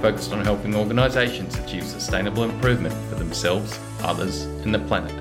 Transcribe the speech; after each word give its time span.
focused 0.00 0.32
on 0.32 0.42
helping 0.42 0.74
organisations 0.74 1.58
achieve 1.58 1.84
sustainable 1.84 2.42
improvement 2.42 2.94
for 3.10 3.16
themselves, 3.16 3.78
others, 4.02 4.44
and 4.64 4.74
the 4.74 4.78
planet. 4.78 5.12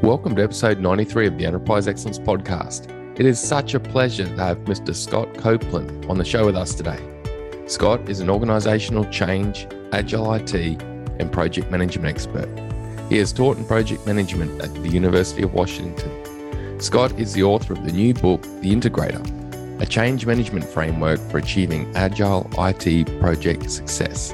Welcome 0.00 0.36
to 0.36 0.44
episode 0.44 0.78
93 0.78 1.26
of 1.26 1.38
the 1.38 1.44
Enterprise 1.44 1.88
Excellence 1.88 2.20
Podcast. 2.20 2.88
It 3.18 3.26
is 3.26 3.40
such 3.40 3.74
a 3.74 3.80
pleasure 3.80 4.24
to 4.24 4.36
have 4.36 4.58
Mr. 4.58 4.94
Scott 4.94 5.36
Copeland 5.38 6.06
on 6.06 6.18
the 6.18 6.24
show 6.24 6.46
with 6.46 6.56
us 6.56 6.72
today. 6.74 7.00
Scott 7.66 8.08
is 8.08 8.20
an 8.20 8.28
organisational 8.28 9.10
change, 9.10 9.66
agile 9.92 10.32
IT, 10.32 10.54
and 10.54 11.32
project 11.32 11.68
management 11.70 12.08
expert. 12.08 12.48
He 13.08 13.18
has 13.18 13.32
taught 13.32 13.58
in 13.58 13.64
project 13.64 14.06
management 14.06 14.62
at 14.62 14.72
the 14.74 14.88
University 14.88 15.42
of 15.42 15.52
Washington. 15.52 16.80
Scott 16.80 17.18
is 17.18 17.32
the 17.32 17.42
author 17.42 17.72
of 17.72 17.84
the 17.84 17.92
new 17.92 18.14
book, 18.14 18.42
The 18.42 18.72
Integrator 18.72 19.41
a 19.82 19.86
change 19.86 20.24
management 20.26 20.64
framework 20.64 21.18
for 21.28 21.38
achieving 21.38 21.90
agile 21.96 22.48
IT 22.56 23.18
project 23.18 23.68
success. 23.68 24.32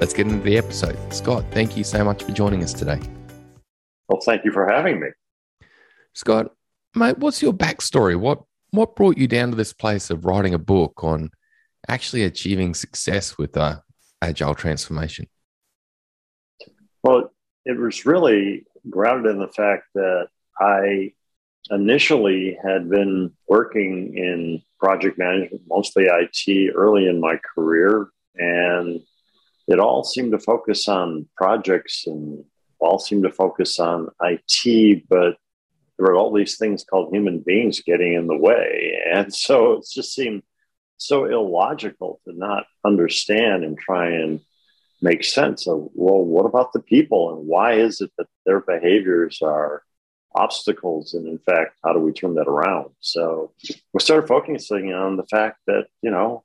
Let's 0.00 0.14
get 0.14 0.28
into 0.28 0.44
the 0.44 0.56
episode. 0.56 0.96
Scott, 1.12 1.44
thank 1.50 1.76
you 1.76 1.82
so 1.82 2.04
much 2.04 2.22
for 2.22 2.30
joining 2.30 2.62
us 2.62 2.72
today. 2.72 3.00
Well, 4.08 4.20
thank 4.24 4.44
you 4.44 4.52
for 4.52 4.68
having 4.68 5.00
me. 5.00 5.08
Scott, 6.12 6.52
mate, 6.94 7.18
what's 7.18 7.42
your 7.42 7.52
backstory? 7.52 8.16
What 8.16 8.44
what 8.70 8.94
brought 8.94 9.18
you 9.18 9.26
down 9.26 9.50
to 9.50 9.56
this 9.56 9.72
place 9.72 10.08
of 10.08 10.24
writing 10.24 10.54
a 10.54 10.58
book 10.58 11.02
on 11.02 11.30
actually 11.88 12.22
achieving 12.22 12.72
success 12.72 13.36
with 13.36 13.56
uh, 13.56 13.80
agile 14.22 14.54
transformation? 14.54 15.26
Well, 17.02 17.32
it 17.64 17.76
was 17.76 18.06
really 18.06 18.66
grounded 18.88 19.32
in 19.32 19.40
the 19.40 19.48
fact 19.48 19.88
that 19.94 20.28
I 20.60 21.12
initially 21.70 22.56
had 22.62 22.88
been 22.88 23.32
working 23.48 24.16
in 24.16 24.62
project 24.78 25.18
management, 25.18 25.62
mostly 25.68 26.04
IT, 26.04 26.72
early 26.74 27.06
in 27.06 27.20
my 27.20 27.38
career. 27.54 28.08
And 28.36 29.00
it 29.68 29.80
all 29.80 30.04
seemed 30.04 30.32
to 30.32 30.38
focus 30.38 30.88
on 30.88 31.28
projects 31.36 32.06
and 32.06 32.44
all 32.78 32.98
seemed 32.98 33.24
to 33.24 33.32
focus 33.32 33.78
on 33.78 34.08
IT, 34.20 35.08
but 35.08 35.36
there 35.96 36.06
were 36.06 36.14
all 36.14 36.32
these 36.32 36.58
things 36.58 36.84
called 36.84 37.14
human 37.14 37.40
beings 37.40 37.80
getting 37.80 38.14
in 38.14 38.26
the 38.26 38.36
way. 38.36 38.92
And 39.06 39.32
so 39.32 39.74
it 39.74 39.86
just 39.90 40.14
seemed 40.14 40.42
so 40.98 41.24
illogical 41.24 42.20
to 42.24 42.36
not 42.36 42.64
understand 42.84 43.64
and 43.64 43.78
try 43.78 44.10
and 44.10 44.40
make 45.00 45.24
sense 45.24 45.66
of, 45.66 45.88
well, 45.94 46.22
what 46.22 46.44
about 46.44 46.72
the 46.72 46.80
people 46.80 47.34
and 47.34 47.46
why 47.46 47.74
is 47.74 48.00
it 48.00 48.10
that 48.18 48.26
their 48.44 48.60
behaviors 48.60 49.40
are 49.42 49.82
obstacles 50.36 51.14
and 51.14 51.26
in 51.26 51.38
fact 51.38 51.76
how 51.84 51.92
do 51.92 51.98
we 51.98 52.12
turn 52.12 52.34
that 52.34 52.48
around? 52.48 52.90
So 53.00 53.52
we 53.92 54.00
started 54.00 54.28
focusing 54.28 54.92
on 54.92 55.16
the 55.16 55.26
fact 55.26 55.58
that 55.66 55.86
you 56.02 56.10
know 56.10 56.44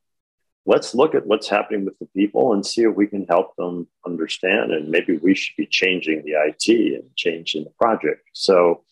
let's 0.66 0.94
look 0.94 1.16
at 1.16 1.26
what's 1.26 1.50
happening 1.50 1.86
with 1.86 1.98
the 2.00 2.06
people 2.16 2.54
and 2.54 2.66
see 2.66 2.84
if 2.84 2.96
we 2.96 3.08
can 3.08 3.26
help 3.28 3.56
them 3.56 3.88
understand 4.06 4.72
and 4.72 4.90
maybe 4.90 5.18
we 5.18 5.34
should 5.34 5.56
be 5.58 5.66
changing 5.66 6.24
the 6.24 6.34
it 6.34 7.02
and 7.02 7.16
changing 7.16 7.64
the 7.64 7.72
project. 7.72 8.22
So 8.34 8.84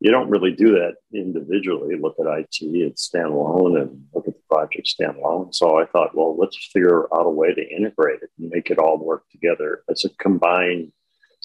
you 0.00 0.10
don't 0.10 0.30
really 0.30 0.52
do 0.52 0.72
that 0.72 0.96
individually. 1.12 1.96
Look 1.96 2.16
at 2.18 2.26
it 2.26 2.48
and 2.60 2.94
standalone 2.94 3.80
and 3.80 4.04
look 4.14 4.28
at 4.28 4.34
the 4.34 4.42
project 4.50 4.88
standalone. 4.98 5.54
So 5.54 5.78
i 5.78 5.86
thought 5.86 6.14
well 6.14 6.36
let's 6.36 6.56
figure 6.72 7.04
out 7.14 7.26
a 7.26 7.30
way 7.30 7.52
to 7.54 7.68
integrate 7.68 8.22
it 8.22 8.30
and 8.38 8.50
make 8.50 8.70
it 8.70 8.78
all 8.78 8.98
work 8.98 9.24
together 9.30 9.82
as 9.90 10.04
a 10.04 10.10
combined 10.10 10.92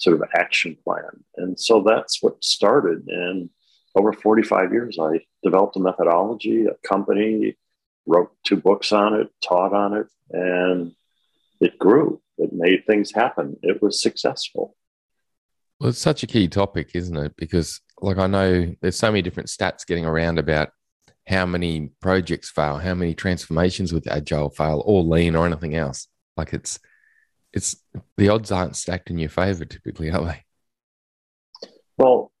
sort 0.00 0.16
of 0.16 0.28
action 0.34 0.76
plan. 0.82 1.24
And 1.36 1.60
so 1.60 1.82
that's 1.86 2.22
what 2.22 2.42
started. 2.42 3.06
And 3.06 3.50
over 3.94 4.12
45 4.12 4.72
years, 4.72 4.98
I 5.00 5.20
developed 5.44 5.76
a 5.76 5.80
methodology, 5.80 6.64
a 6.64 6.74
company, 6.88 7.56
wrote 8.06 8.32
two 8.46 8.56
books 8.56 8.92
on 8.92 9.14
it, 9.14 9.28
taught 9.42 9.74
on 9.74 9.94
it, 9.94 10.06
and 10.30 10.92
it 11.60 11.78
grew. 11.78 12.20
It 12.38 12.52
made 12.52 12.86
things 12.86 13.12
happen. 13.12 13.58
It 13.62 13.82
was 13.82 14.00
successful. 14.00 14.74
Well, 15.78 15.90
it's 15.90 15.98
such 15.98 16.22
a 16.22 16.26
key 16.26 16.48
topic, 16.48 16.92
isn't 16.94 17.16
it? 17.16 17.36
Because, 17.36 17.80
like, 18.00 18.16
I 18.16 18.26
know 18.26 18.74
there's 18.80 18.98
so 18.98 19.10
many 19.10 19.20
different 19.20 19.50
stats 19.50 19.86
getting 19.86 20.06
around 20.06 20.38
about 20.38 20.70
how 21.26 21.44
many 21.44 21.90
projects 22.00 22.50
fail, 22.50 22.78
how 22.78 22.94
many 22.94 23.14
transformations 23.14 23.92
with 23.92 24.10
agile 24.10 24.48
fail, 24.48 24.82
or 24.86 25.02
lean, 25.02 25.36
or 25.36 25.46
anything 25.46 25.74
else. 25.74 26.08
Like, 26.38 26.54
it's 26.54 26.78
it's 27.52 27.76
the 28.16 28.28
odds 28.28 28.52
aren't 28.52 28.76
stacked 28.76 29.10
in 29.10 29.18
your 29.18 29.30
favor 29.30 29.64
typically, 29.64 30.10
are 30.10 30.24
they? 30.24 30.44
Well, 31.96 32.32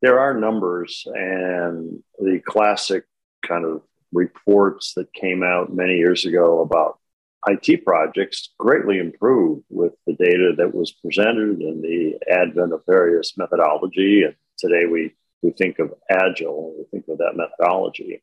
there 0.00 0.18
are 0.18 0.34
numbers, 0.34 1.06
and 1.06 2.02
the 2.18 2.40
classic 2.46 3.04
kind 3.46 3.64
of 3.64 3.82
reports 4.12 4.94
that 4.94 5.12
came 5.12 5.42
out 5.42 5.74
many 5.74 5.96
years 5.96 6.24
ago 6.24 6.60
about 6.60 6.98
IT 7.46 7.84
projects 7.84 8.50
greatly 8.58 8.98
improved 8.98 9.64
with 9.68 9.92
the 10.06 10.14
data 10.14 10.52
that 10.56 10.74
was 10.74 10.92
presented 10.92 11.58
and 11.58 11.82
the 11.82 12.14
advent 12.30 12.72
of 12.72 12.82
various 12.86 13.36
methodology. 13.36 14.22
And 14.22 14.34
today 14.58 14.86
we, 14.86 15.14
we 15.42 15.50
think 15.50 15.78
of 15.78 15.92
agile, 16.08 16.74
we 16.78 16.84
think 16.90 17.08
of 17.08 17.18
that 17.18 17.36
methodology. 17.36 18.22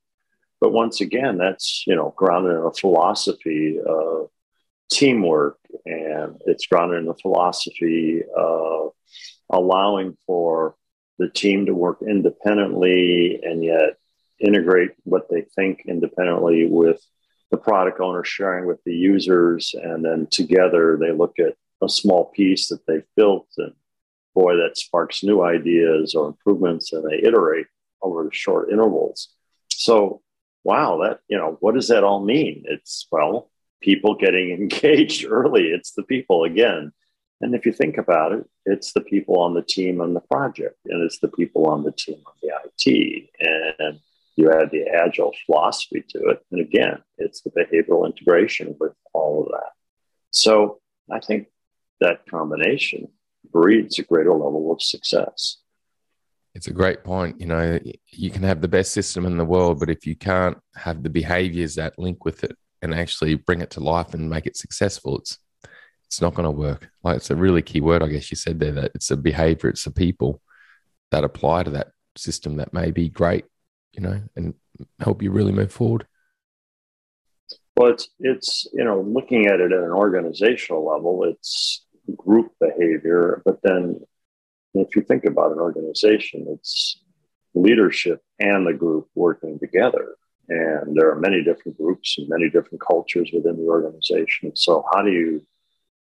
But 0.61 0.73
once 0.73 1.01
again, 1.01 1.37
that's 1.37 1.83
you 1.87 1.95
know 1.95 2.13
grounded 2.17 2.57
in 2.57 2.63
a 2.63 2.71
philosophy 2.71 3.79
of 3.85 4.29
teamwork 4.91 5.58
and 5.85 6.41
it's 6.45 6.67
grounded 6.67 6.99
in 6.99 7.05
the 7.05 7.15
philosophy 7.15 8.21
of 8.35 8.91
allowing 9.49 10.17
for 10.25 10.75
the 11.17 11.29
team 11.29 11.65
to 11.65 11.73
work 11.73 11.99
independently 12.01 13.39
and 13.43 13.63
yet 13.63 13.97
integrate 14.39 14.91
what 15.03 15.29
they 15.29 15.41
think 15.55 15.83
independently 15.85 16.65
with 16.65 17.01
the 17.51 17.57
product 17.57 17.99
owner 17.99 18.23
sharing 18.23 18.65
with 18.65 18.81
the 18.85 18.93
users 18.93 19.75
and 19.83 20.05
then 20.05 20.27
together 20.31 20.97
they 20.99 21.11
look 21.11 21.37
at 21.39 21.55
a 21.81 21.89
small 21.89 22.25
piece 22.25 22.67
that 22.67 22.85
they've 22.87 23.07
built 23.15 23.47
and 23.57 23.73
boy 24.35 24.55
that 24.55 24.77
sparks 24.77 25.23
new 25.23 25.41
ideas 25.41 26.15
or 26.15 26.27
improvements 26.27 26.93
and 26.93 27.03
they 27.03 27.17
iterate 27.27 27.65
over 28.01 28.29
short 28.31 28.71
intervals. 28.71 29.29
So 29.69 30.21
wow 30.63 30.99
that 31.03 31.19
you 31.27 31.37
know 31.37 31.57
what 31.59 31.75
does 31.75 31.87
that 31.87 32.03
all 32.03 32.23
mean? 32.23 32.63
It's 32.65 33.07
well 33.11 33.49
people 33.81 34.15
getting 34.15 34.51
engaged 34.61 35.25
early. 35.25 35.67
It's 35.67 35.91
the 35.91 36.03
people 36.03 36.43
again. 36.43 36.91
And 37.41 37.55
if 37.55 37.65
you 37.65 37.71
think 37.71 37.97
about 37.97 38.33
it, 38.33 38.45
it's 38.65 38.91
the 38.91 39.01
people 39.01 39.39
on 39.39 39.53
the 39.53 39.61
team 39.61 40.01
on 40.01 40.13
the 40.13 40.19
project, 40.19 40.75
and 40.85 41.01
it's 41.03 41.19
the 41.19 41.29
people 41.29 41.67
on 41.67 41.83
the 41.83 41.93
team 41.93 42.21
on 42.25 42.33
the 42.41 42.51
IT. 42.65 43.29
And 43.39 43.99
you 44.35 44.51
add 44.51 44.71
the 44.71 44.87
agile 44.87 45.33
philosophy 45.45 46.03
to 46.09 46.29
it. 46.29 46.41
And 46.51 46.61
again, 46.61 47.01
it's 47.17 47.41
the 47.41 47.51
behavioral 47.51 48.05
integration 48.05 48.75
with 48.79 48.93
all 49.13 49.43
of 49.43 49.51
that. 49.51 49.71
So 50.31 50.79
I 51.11 51.19
think 51.19 51.47
that 51.99 52.25
combination 52.25 53.09
breeds 53.51 53.99
a 53.99 54.03
greater 54.03 54.31
level 54.31 54.71
of 54.71 54.81
success. 54.81 55.57
It's 56.55 56.67
a 56.67 56.73
great 56.73 57.03
point. 57.03 57.39
You 57.39 57.47
know, 57.47 57.79
you 58.11 58.29
can 58.31 58.43
have 58.43 58.61
the 58.61 58.67
best 58.67 58.91
system 58.91 59.25
in 59.25 59.37
the 59.37 59.45
world, 59.45 59.79
but 59.79 59.89
if 59.89 60.05
you 60.05 60.15
can't 60.15 60.57
have 60.75 61.03
the 61.03 61.09
behaviors 61.09 61.75
that 61.75 61.99
link 61.99 62.25
with 62.25 62.43
it, 62.43 62.55
and 62.81 62.93
actually 62.93 63.35
bring 63.35 63.61
it 63.61 63.71
to 63.71 63.79
life 63.79 64.13
and 64.13 64.29
make 64.29 64.45
it 64.45 64.57
successful, 64.57 65.17
it's 65.17 65.37
it's 66.05 66.21
not 66.21 66.33
going 66.33 66.45
to 66.45 66.51
work. 66.51 66.89
Like 67.03 67.17
it's 67.17 67.29
a 67.29 67.35
really 67.35 67.61
key 67.61 67.81
word, 67.81 68.01
I 68.01 68.07
guess 68.07 68.31
you 68.31 68.37
said 68.37 68.59
there 68.59 68.71
that 68.71 68.91
it's 68.95 69.11
a 69.11 69.17
behavior, 69.17 69.69
it's 69.69 69.83
the 69.83 69.91
people 69.91 70.41
that 71.11 71.23
apply 71.23 71.63
to 71.63 71.69
that 71.71 71.91
system 72.15 72.57
that 72.57 72.73
may 72.73 72.89
be 72.89 73.09
great, 73.09 73.45
you 73.93 74.01
know, 74.01 74.19
and 74.35 74.55
help 74.99 75.21
you 75.21 75.31
really 75.31 75.51
move 75.51 75.71
forward. 75.71 76.07
Well, 77.75 77.91
it's 77.91 78.09
it's 78.19 78.67
you 78.73 78.83
know 78.83 79.01
looking 79.01 79.45
at 79.45 79.59
it 79.59 79.71
at 79.71 79.83
an 79.83 79.91
organizational 79.91 80.85
level, 80.85 81.23
it's 81.23 81.85
group 82.17 82.51
behavior, 82.59 83.41
but 83.45 83.59
then 83.63 84.01
if 84.73 84.95
you 84.95 85.01
think 85.01 85.25
about 85.25 85.51
an 85.51 85.59
organization, 85.59 86.47
it's 86.49 87.01
leadership 87.53 88.21
and 88.39 88.67
the 88.67 88.73
group 88.73 89.07
working 89.15 89.59
together. 89.59 90.15
And 90.49 90.95
there 90.95 91.11
are 91.11 91.19
many 91.19 91.43
different 91.43 91.77
groups 91.77 92.17
and 92.17 92.27
many 92.27 92.49
different 92.49 92.81
cultures 92.81 93.29
within 93.33 93.57
the 93.57 93.69
organization. 93.69 94.55
So 94.55 94.83
how 94.91 95.01
do 95.03 95.11
you 95.11 95.45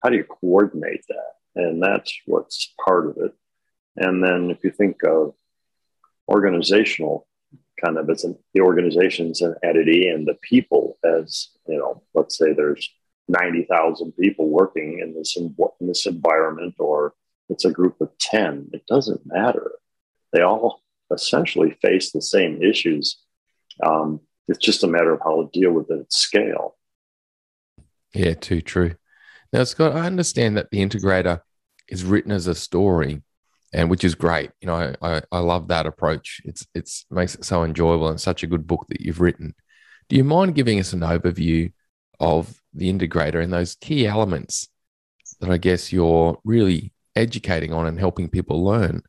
how 0.03 0.09
do 0.09 0.17
you 0.17 0.25
coordinate 0.25 1.05
that? 1.07 1.31
And 1.55 1.81
that's 1.81 2.13
what's 2.25 2.73
part 2.83 3.07
of 3.07 3.17
it. 3.17 3.33
And 3.95 4.21
then 4.23 4.51
if 4.51 4.63
you 4.63 4.71
think 4.71 4.97
of 5.03 5.33
organizational 6.27 7.27
kind 7.83 7.97
of 7.97 8.09
as 8.09 8.23
an, 8.23 8.37
the 8.53 8.61
organization's 8.61 9.41
an 9.41 9.55
entity 9.63 10.07
and 10.07 10.27
the 10.27 10.37
people 10.41 10.97
as, 11.03 11.49
you 11.67 11.77
know, 11.77 12.01
let's 12.13 12.37
say 12.37 12.53
there's 12.53 12.89
90,000 13.29 14.11
people 14.13 14.49
working 14.49 14.99
in 14.99 15.13
this, 15.13 15.37
in 15.37 15.55
this 15.79 16.05
environment 16.05 16.75
or 16.79 17.13
it's 17.49 17.65
a 17.65 17.71
group 17.71 17.99
of 18.01 18.09
10. 18.19 18.71
It 18.73 18.85
doesn't 18.87 19.25
matter. 19.25 19.71
They 20.31 20.41
all 20.41 20.81
essentially 21.11 21.77
face 21.81 22.11
the 22.11 22.21
same 22.21 22.61
issues. 22.61 23.21
Um, 23.81 24.21
it's 24.47 24.59
just 24.59 24.83
a 24.83 24.87
matter 24.87 25.13
of 25.13 25.21
how 25.23 25.41
to 25.41 25.49
deal 25.51 25.71
with 25.71 25.89
it 25.89 25.99
at 26.01 26.13
scale. 26.13 26.75
Yeah, 28.13 28.33
too 28.33 28.61
true. 28.61 28.95
Now, 29.51 29.63
Scott, 29.63 29.95
I 29.95 30.05
understand 30.05 30.57
that 30.57 30.71
the 30.71 30.79
integrator 30.79 31.41
is 31.87 32.03
written 32.03 32.31
as 32.31 32.47
a 32.47 32.55
story, 32.55 33.21
and 33.73 33.89
which 33.89 34.03
is 34.03 34.15
great. 34.15 34.51
You 34.61 34.67
know, 34.67 34.95
I, 35.01 35.15
I, 35.15 35.21
I 35.31 35.39
love 35.39 35.67
that 35.67 35.85
approach. 35.85 36.41
It's 36.45 36.65
it's 36.73 37.05
makes 37.09 37.35
it 37.35 37.45
so 37.45 37.63
enjoyable 37.63 38.09
and 38.09 38.19
such 38.19 38.43
a 38.43 38.47
good 38.47 38.67
book 38.67 38.85
that 38.89 39.01
you've 39.01 39.21
written. 39.21 39.55
Do 40.09 40.15
you 40.15 40.23
mind 40.23 40.55
giving 40.55 40.79
us 40.79 40.93
an 40.93 41.01
overview 41.01 41.71
of 42.19 42.61
the 42.73 42.91
integrator 42.91 43.41
and 43.43 43.51
those 43.51 43.75
key 43.75 44.05
elements 44.05 44.69
that 45.39 45.49
I 45.49 45.57
guess 45.57 45.91
you're 45.91 46.39
really 46.43 46.93
educating 47.15 47.73
on 47.73 47.85
and 47.85 47.99
helping 47.99 48.29
people 48.29 48.63
learn 48.63 49.03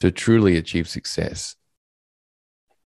to 0.00 0.10
truly 0.10 0.56
achieve 0.56 0.88
success? 0.88 1.56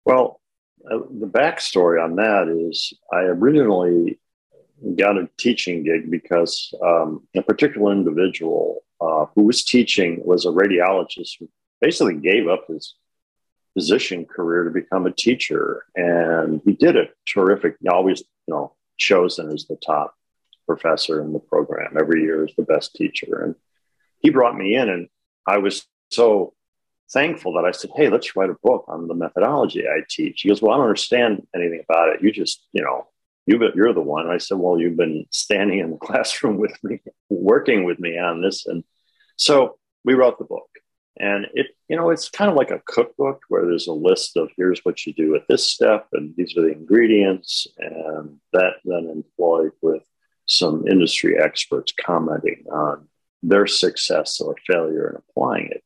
Well, 0.05 0.41
uh, 0.91 0.99
the 1.21 1.27
backstory 1.27 2.03
on 2.03 2.17
that 2.17 2.49
is 2.49 2.93
I 3.13 3.21
originally 3.21 4.19
got 4.97 5.17
a 5.17 5.29
teaching 5.39 5.85
gig 5.85 6.11
because 6.11 6.75
um, 6.83 7.27
a 7.35 7.43
particular 7.43 7.93
individual 7.93 8.85
uh, 9.01 9.27
who 9.35 9.45
was 9.45 9.65
teaching 9.65 10.21
was 10.25 10.45
a 10.45 10.51
radiologist 10.51 11.39
who 11.39 11.49
basically 11.81 12.15
gave 12.15 12.49
up 12.49 12.67
his 12.69 12.95
physician 13.75 14.25
career 14.25 14.65
to 14.65 14.71
become 14.71 15.07
a 15.07 15.11
teacher. 15.11 15.85
And 15.95 16.61
he 16.65 16.73
did 16.73 16.97
it 16.97 17.17
terrific. 17.27 17.77
He 17.81 17.89
always, 17.89 18.21
you 18.47 18.55
know, 18.55 18.75
chosen 18.97 19.51
as 19.51 19.67
the 19.67 19.77
top 19.77 20.15
professor 20.67 21.21
in 21.21 21.33
the 21.33 21.41
program 21.41 21.97
every 21.99 22.23
year 22.23 22.45
as 22.45 22.55
the 22.57 22.63
best 22.63 22.95
teacher. 22.95 23.43
And 23.43 23.55
he 24.19 24.31
brought 24.31 24.57
me 24.57 24.75
in, 24.75 24.89
and 24.89 25.09
I 25.47 25.59
was 25.59 25.87
so 26.11 26.55
thankful 27.13 27.55
that 27.55 27.65
I 27.65 27.73
said, 27.73 27.91
Hey, 27.95 28.09
let's 28.09 28.37
write 28.37 28.51
a 28.51 28.57
book 28.63 28.85
on 28.89 29.09
the 29.09 29.15
methodology 29.15 29.87
I 29.87 30.03
teach. 30.09 30.43
He 30.43 30.49
goes, 30.49 30.63
Well, 30.63 30.73
I 30.73 30.77
don't 30.77 30.87
understand 30.87 31.47
anything 31.55 31.83
about 31.89 32.11
it. 32.11 32.23
You 32.23 32.33
just, 32.33 32.67
you 32.73 32.83
know, 32.83 33.09
you, 33.47 33.61
you're 33.75 33.93
the 33.93 34.01
one. 34.01 34.29
I 34.29 34.39
said, 34.39 34.59
Well, 34.59 34.79
you've 34.79 34.97
been 34.97 35.27
standing 35.31 35.81
in 35.81 35.91
the 35.91 35.97
classroom 36.03 36.57
with 36.59 36.77
me, 36.83 37.01
working 37.29 37.85
with 37.85 37.99
me 37.99 38.19
on 38.19 38.43
this. 38.43 38.67
And 38.67 38.85
so 39.37 39.79
we 40.05 40.15
wrote 40.15 40.39
the 40.39 40.45
book. 40.45 40.69
And 41.19 41.47
it, 41.55 41.69
you 41.89 41.97
know, 41.97 42.11
it's 42.11 42.29
kind 42.29 42.51
of 42.51 42.57
like 42.57 42.73
a 42.73 42.83
cookbook 42.87 43.43
where 43.49 43.65
there's 43.65 43.87
a 43.87 43.93
list 43.93 44.37
of 44.37 44.51
here's 44.57 44.85
what 44.85 45.07
you 45.07 45.13
do 45.13 45.37
at 45.37 45.47
this 45.49 45.65
step, 45.65 46.09
and 46.13 46.35
these 46.37 46.57
are 46.57 46.63
the 46.63 46.73
ingredients, 46.73 47.69
and 47.79 48.41
that 48.53 48.75
then 48.85 49.09
employed 49.09 49.71
with 49.81 50.03
some 50.47 50.89
industry 50.89 51.39
experts 51.41 51.93
commenting 52.05 52.65
on 52.71 53.09
their 53.43 53.67
success 53.67 54.41
or 54.41 54.57
failure 54.67 55.11
in 55.11 55.17
applying 55.17 55.67
it. 55.67 55.85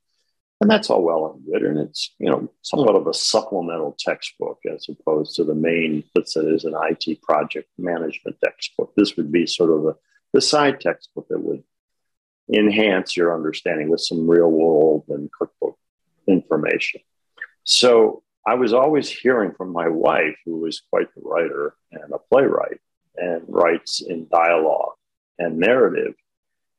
And 0.60 0.68
that's 0.68 0.90
all 0.90 1.02
well 1.02 1.32
and 1.32 1.44
good. 1.46 1.62
And 1.62 1.78
it's, 1.78 2.14
you 2.18 2.28
know, 2.28 2.50
somewhat 2.62 2.96
of 2.96 3.06
a 3.06 3.14
supplemental 3.14 3.96
textbook 3.98 4.58
as 4.72 4.86
opposed 4.88 5.36
to 5.36 5.44
the 5.44 5.54
main, 5.54 6.02
say 6.24 6.42
there's 6.42 6.64
an 6.64 6.74
IT 6.76 7.22
project 7.22 7.68
management 7.78 8.36
textbook. 8.42 8.92
This 8.96 9.16
would 9.16 9.30
be 9.30 9.46
sort 9.46 9.70
of 9.70 9.86
a, 9.86 9.96
the 10.32 10.40
side 10.40 10.80
textbook 10.80 11.28
that 11.28 11.40
would 11.40 11.62
enhance 12.52 13.16
your 13.16 13.34
understanding 13.34 13.88
with 13.88 14.00
some 14.00 14.28
real 14.28 14.50
world 14.50 15.04
and 15.08 15.30
cookbook 15.30 15.78
information. 16.26 17.00
So 17.62 18.22
I 18.46 18.54
was 18.54 18.72
always 18.72 19.10
hearing 19.10 19.52
from 19.52 19.72
my 19.72 19.88
wife, 19.88 20.36
who 20.44 20.64
is 20.66 20.82
quite 20.90 21.14
the 21.14 21.20
writer 21.22 21.74
and 21.92 22.12
a 22.12 22.18
playwright 22.18 22.80
and 23.16 23.42
writes 23.46 24.00
in 24.00 24.26
dialogue 24.32 24.94
and 25.38 25.58
narrative, 25.58 26.14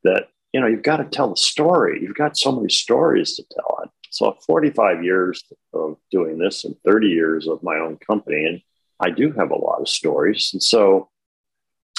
that 0.03 0.29
you 0.53 0.59
know 0.59 0.67
you've 0.67 0.83
got 0.83 0.97
to 0.97 1.05
tell 1.05 1.29
the 1.29 1.37
story. 1.37 1.99
You've 2.01 2.15
got 2.15 2.37
so 2.37 2.51
many 2.51 2.69
stories 2.69 3.35
to 3.35 3.43
tell. 3.53 3.91
So 4.11 4.35
45 4.45 5.03
years 5.03 5.43
of 5.73 5.97
doing 6.11 6.39
this 6.39 6.65
and 6.65 6.75
30 6.83 7.07
years 7.07 7.47
of 7.47 7.61
my 7.61 7.75
own 7.75 7.97
company, 7.97 8.45
and 8.45 8.61
I 8.99 9.11
do 9.11 9.31
have 9.33 9.51
a 9.51 9.55
lot 9.55 9.81
of 9.81 9.87
stories. 9.87 10.49
And 10.51 10.61
so 10.61 11.09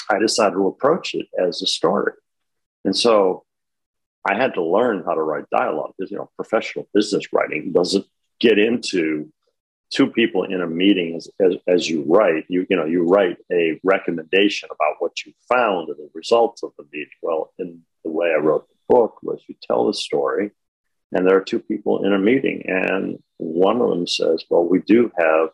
I 0.09 0.19
decided 0.19 0.55
to 0.55 0.67
approach 0.67 1.15
it 1.15 1.27
as 1.39 1.61
a 1.61 1.67
story. 1.67 2.13
And 2.83 2.95
so 2.95 3.45
I 4.29 4.35
had 4.35 4.53
to 4.55 4.63
learn 4.63 5.03
how 5.05 5.13
to 5.13 5.21
write 5.21 5.49
dialogue 5.49 5.93
because 5.97 6.11
you 6.11 6.17
know 6.17 6.29
professional 6.35 6.87
business 6.93 7.31
writing 7.31 7.71
doesn't 7.71 8.05
get 8.39 8.59
into 8.59 9.31
two 9.89 10.07
people 10.07 10.43
in 10.43 10.61
a 10.61 10.67
meeting 10.67 11.15
as, 11.15 11.29
as, 11.39 11.55
as, 11.67 11.89
you 11.89 12.03
write 12.07 12.45
you 12.47 12.65
you 12.69 12.77
know 12.77 12.85
you 12.85 13.03
write 13.03 13.37
a 13.51 13.79
recommendation 13.83 14.69
about 14.71 14.95
what 14.99 15.25
you 15.25 15.33
found 15.49 15.89
and 15.89 15.97
the 15.97 16.09
results 16.13 16.63
of 16.63 16.71
the 16.77 16.85
meeting 16.91 17.09
well 17.21 17.51
in 17.57 17.81
the 18.03 18.11
way 18.11 18.31
i 18.35 18.39
wrote 18.39 18.67
the 18.67 18.95
book 18.95 19.17
was 19.23 19.41
you 19.47 19.55
tell 19.61 19.87
the 19.87 19.93
story 19.93 20.51
and 21.13 21.27
there 21.27 21.37
are 21.37 21.43
two 21.43 21.59
people 21.59 22.05
in 22.05 22.13
a 22.13 22.19
meeting 22.19 22.63
and 22.67 23.21
one 23.37 23.81
of 23.81 23.89
them 23.89 24.07
says 24.07 24.43
well 24.49 24.63
we 24.63 24.79
do 24.79 25.11
have 25.17 25.49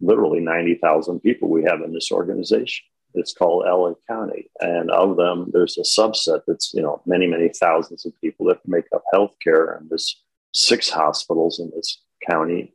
literally 0.00 0.40
90,000 0.40 1.20
people 1.20 1.48
we 1.48 1.64
have 1.64 1.82
in 1.82 1.92
this 1.92 2.10
organization 2.10 2.84
it's 3.14 3.32
called 3.32 3.64
LA 3.66 3.94
County. 4.08 4.50
And 4.60 4.90
of 4.90 5.16
them, 5.16 5.50
there's 5.52 5.78
a 5.78 5.82
subset 5.82 6.42
that's, 6.46 6.72
you 6.74 6.82
know, 6.82 7.02
many, 7.06 7.26
many 7.26 7.48
thousands 7.48 8.06
of 8.06 8.18
people 8.20 8.46
that 8.46 8.66
make 8.66 8.86
up 8.94 9.02
healthcare. 9.12 9.76
And 9.76 9.88
there's 9.88 10.22
six 10.52 10.88
hospitals 10.88 11.58
in 11.58 11.70
this 11.74 12.02
county 12.28 12.74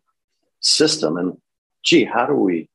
system. 0.59 1.17
And 1.17 1.37
gee, 1.83 2.03
how 2.05 2.25
do 2.25 2.33
we 2.33 2.69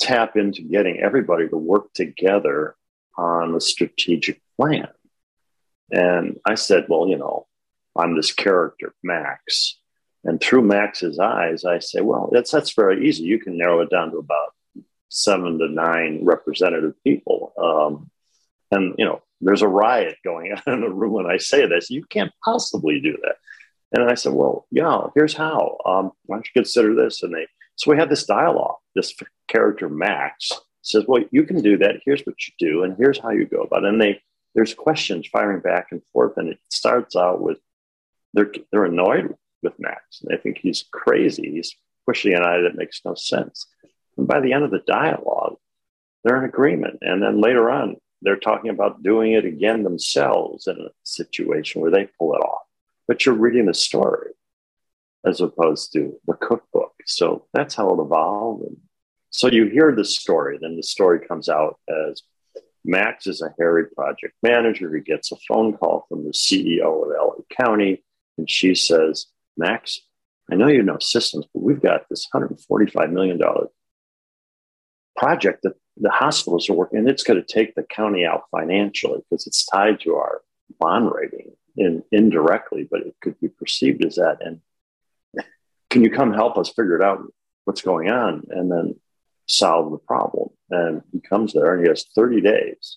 tap 0.00 0.36
into 0.36 0.62
getting 0.62 0.98
everybody 0.98 1.48
to 1.48 1.56
work 1.56 1.92
together 1.94 2.74
on 3.16 3.54
a 3.54 3.60
strategic 3.60 4.40
plan? 4.56 4.88
And 5.92 6.40
I 6.46 6.54
said, 6.54 6.86
well, 6.88 7.06
you 7.06 7.18
know, 7.18 7.46
I'm 7.96 8.16
this 8.16 8.32
character, 8.32 8.94
Max. 9.02 9.78
And 10.24 10.40
through 10.40 10.62
Max's 10.62 11.18
eyes, 11.18 11.64
I 11.64 11.78
say, 11.80 12.00
well, 12.00 12.30
that's 12.32 12.50
that's 12.50 12.74
very 12.74 13.06
easy. 13.06 13.24
You 13.24 13.38
can 13.38 13.58
narrow 13.58 13.80
it 13.80 13.90
down 13.90 14.10
to 14.12 14.18
about 14.18 14.54
seven 15.08 15.58
to 15.58 15.68
nine 15.68 16.20
representative 16.22 16.94
people. 17.04 17.52
Um, 17.58 18.10
and, 18.70 18.94
you 18.96 19.04
know, 19.04 19.22
there's 19.42 19.62
a 19.62 19.68
riot 19.68 20.16
going 20.24 20.52
on 20.66 20.72
in 20.72 20.80
the 20.80 20.88
room 20.88 21.12
when 21.12 21.26
I 21.26 21.36
say 21.36 21.66
this. 21.66 21.90
You 21.90 22.04
can't 22.04 22.32
possibly 22.44 23.00
do 23.00 23.16
that. 23.22 23.36
And 23.92 24.10
I 24.10 24.14
said, 24.14 24.32
well, 24.32 24.66
yeah, 24.70 25.08
here's 25.14 25.34
how. 25.34 25.76
Um, 25.84 26.12
why 26.24 26.36
don't 26.36 26.46
you 26.46 26.62
consider 26.62 26.94
this? 26.94 27.22
And 27.22 27.34
they, 27.34 27.46
so 27.76 27.90
we 27.90 27.98
had 27.98 28.08
this 28.08 28.24
dialogue. 28.24 28.76
This 28.94 29.14
character, 29.48 29.90
Max, 29.90 30.50
says, 30.80 31.04
well, 31.06 31.22
you 31.30 31.44
can 31.44 31.60
do 31.60 31.76
that. 31.78 32.00
Here's 32.04 32.22
what 32.22 32.36
you 32.46 32.54
do. 32.58 32.84
And 32.84 32.96
here's 32.96 33.18
how 33.18 33.30
you 33.30 33.44
go 33.44 33.62
about 33.62 33.84
it. 33.84 33.90
And 33.90 34.00
they, 34.00 34.22
there's 34.54 34.74
questions 34.74 35.26
firing 35.26 35.60
back 35.60 35.88
and 35.90 36.02
forth. 36.12 36.36
And 36.36 36.48
it 36.48 36.58
starts 36.70 37.16
out 37.16 37.40
with, 37.40 37.58
they're, 38.34 38.52
they're 38.70 38.84
annoyed 38.84 39.34
with 39.62 39.78
Max. 39.78 40.22
They 40.22 40.36
think 40.36 40.58
he's 40.58 40.84
crazy. 40.90 41.50
He's 41.50 41.74
pushing 42.06 42.34
an 42.34 42.42
idea 42.42 42.64
that 42.64 42.76
makes 42.76 43.00
no 43.04 43.14
sense. 43.14 43.66
And 44.16 44.26
by 44.26 44.40
the 44.40 44.52
end 44.52 44.64
of 44.64 44.70
the 44.70 44.82
dialogue, 44.86 45.56
they're 46.24 46.38
in 46.38 46.48
agreement. 46.48 46.98
And 47.02 47.22
then 47.22 47.40
later 47.40 47.70
on, 47.70 47.96
they're 48.20 48.36
talking 48.36 48.70
about 48.70 49.02
doing 49.02 49.32
it 49.32 49.44
again 49.44 49.82
themselves 49.82 50.66
in 50.66 50.78
a 50.80 50.90
situation 51.02 51.80
where 51.80 51.90
they 51.90 52.08
pull 52.18 52.34
it 52.34 52.38
off. 52.38 52.62
But 53.08 53.26
you're 53.26 53.34
reading 53.34 53.66
the 53.66 53.74
story 53.74 54.30
as 55.24 55.40
opposed 55.40 55.92
to 55.92 56.14
the 56.26 56.34
cookbook. 56.34 56.94
So 57.06 57.46
that's 57.52 57.74
how 57.74 57.90
it 57.90 58.00
evolved. 58.00 58.64
And 58.64 58.76
so 59.30 59.48
you 59.48 59.66
hear 59.66 59.94
the 59.94 60.04
story, 60.04 60.58
then 60.60 60.76
the 60.76 60.82
story 60.82 61.26
comes 61.26 61.48
out 61.48 61.78
as 61.88 62.22
Max 62.84 63.26
is 63.26 63.40
a 63.40 63.54
hairy 63.58 63.86
project 63.86 64.34
manager 64.42 64.90
who 64.90 65.00
gets 65.00 65.30
a 65.30 65.36
phone 65.48 65.76
call 65.76 66.06
from 66.08 66.24
the 66.24 66.32
CEO 66.32 67.02
of 67.02 67.08
LA 67.08 67.64
County, 67.64 68.02
and 68.36 68.50
she 68.50 68.74
says, 68.74 69.26
Max, 69.56 70.00
I 70.50 70.56
know 70.56 70.66
you 70.66 70.82
know 70.82 70.98
systems, 70.98 71.46
but 71.52 71.62
we've 71.62 71.80
got 71.80 72.08
this 72.08 72.26
$145 72.34 73.12
million 73.12 73.40
project 75.16 75.62
that 75.62 75.74
the 75.96 76.10
hospitals 76.10 76.68
are 76.68 76.74
working, 76.74 76.98
and 76.98 77.08
it's 77.08 77.22
going 77.22 77.42
to 77.42 77.46
take 77.46 77.74
the 77.74 77.82
county 77.84 78.24
out 78.24 78.44
financially 78.50 79.20
because 79.28 79.46
it's 79.46 79.64
tied 79.66 80.00
to 80.00 80.16
our 80.16 80.42
bond 80.80 81.10
rating 81.12 81.52
in, 81.76 82.02
indirectly, 82.10 82.88
but 82.90 83.00
it 83.00 83.14
could 83.20 83.38
be 83.40 83.48
perceived 83.48 84.04
as 84.04 84.16
that. 84.16 84.38
And 84.40 84.60
can 85.90 86.02
you 86.02 86.10
come 86.10 86.32
help 86.32 86.56
us 86.56 86.70
figure 86.70 86.96
it 86.96 87.02
out 87.02 87.20
what's 87.64 87.82
going 87.82 88.10
on 88.10 88.44
and 88.50 88.70
then 88.70 88.96
solve 89.46 89.92
the 89.92 89.98
problem? 89.98 90.48
And 90.72 91.02
he 91.12 91.20
comes 91.20 91.52
there 91.52 91.74
and 91.74 91.82
he 91.84 91.88
has 91.88 92.06
30 92.14 92.40
days. 92.40 92.96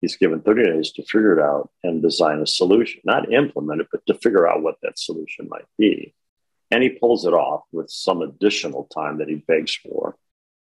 He's 0.00 0.16
given 0.16 0.40
30 0.40 0.64
days 0.64 0.92
to 0.92 1.02
figure 1.02 1.36
it 1.38 1.42
out 1.42 1.70
and 1.82 2.00
design 2.00 2.40
a 2.40 2.46
solution, 2.46 3.02
not 3.04 3.32
implement 3.32 3.80
it, 3.80 3.88
but 3.90 4.06
to 4.06 4.14
figure 4.14 4.48
out 4.48 4.62
what 4.62 4.76
that 4.82 4.98
solution 4.98 5.48
might 5.48 5.66
be. 5.76 6.14
And 6.70 6.82
he 6.82 6.90
pulls 6.90 7.26
it 7.26 7.34
off 7.34 7.64
with 7.72 7.90
some 7.90 8.22
additional 8.22 8.84
time 8.84 9.18
that 9.18 9.28
he 9.28 9.34
begs 9.34 9.74
for. 9.74 10.16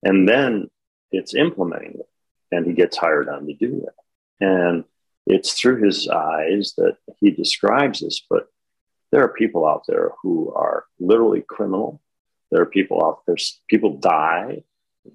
And 0.03 0.29
then 0.29 0.71
it's 1.12 1.35
implementing 1.35 1.95
it. 2.00 2.09
And 2.53 2.67
he 2.67 2.73
gets 2.73 2.97
hired 2.97 3.29
on 3.29 3.47
to 3.47 3.55
do 3.55 3.87
that. 3.87 4.47
And 4.47 4.85
it's 5.26 5.53
through 5.53 5.83
his 5.85 6.09
eyes 6.09 6.75
that 6.76 6.97
he 7.19 7.31
describes 7.31 8.00
this. 8.00 8.23
But 8.29 8.49
there 9.12 9.23
are 9.23 9.29
people 9.29 9.67
out 9.67 9.85
there 9.87 10.11
who 10.23 10.53
are 10.53 10.85
literally 10.99 11.45
criminal. 11.49 12.03
There 12.50 12.62
are 12.62 12.67
people 12.67 13.05
out 13.05 13.23
there, 13.26 13.37
people 13.69 13.99
die. 13.99 14.64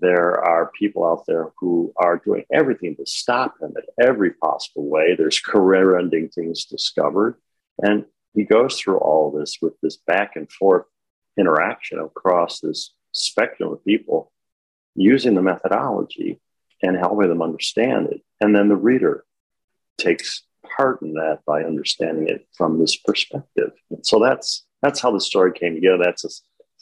There 0.01 0.43
are 0.43 0.71
people 0.77 1.05
out 1.05 1.25
there 1.27 1.51
who 1.57 1.91
are 1.97 2.21
doing 2.23 2.43
everything 2.53 2.95
to 2.95 3.05
stop 3.05 3.55
him 3.61 3.73
in 3.75 4.07
every 4.07 4.31
possible 4.31 4.87
way. 4.87 5.15
There's 5.15 5.39
career 5.39 5.97
ending 5.97 6.29
things 6.29 6.65
discovered. 6.65 7.35
And 7.79 8.05
he 8.33 8.43
goes 8.43 8.79
through 8.79 8.97
all 8.97 9.31
this 9.31 9.57
with 9.61 9.73
this 9.81 9.97
back 9.97 10.35
and 10.35 10.51
forth 10.51 10.85
interaction 11.37 11.99
across 11.99 12.59
this 12.59 12.93
spectrum 13.13 13.71
of 13.73 13.83
people 13.83 14.31
using 14.95 15.35
the 15.35 15.41
methodology 15.41 16.39
and 16.83 16.95
helping 16.95 17.29
them 17.29 17.41
understand 17.41 18.07
it. 18.07 18.21
And 18.39 18.55
then 18.55 18.69
the 18.69 18.75
reader 18.75 19.25
takes 19.97 20.43
part 20.63 21.01
in 21.01 21.13
that 21.13 21.39
by 21.45 21.63
understanding 21.63 22.27
it 22.27 22.47
from 22.55 22.79
this 22.79 22.95
perspective. 22.95 23.71
And 23.89 24.05
so 24.05 24.19
that's 24.19 24.65
that's 24.81 25.01
how 25.01 25.11
the 25.11 25.19
story 25.19 25.51
came 25.51 25.75
together. 25.75 25.97
That's 26.01 26.23
a 26.23 26.29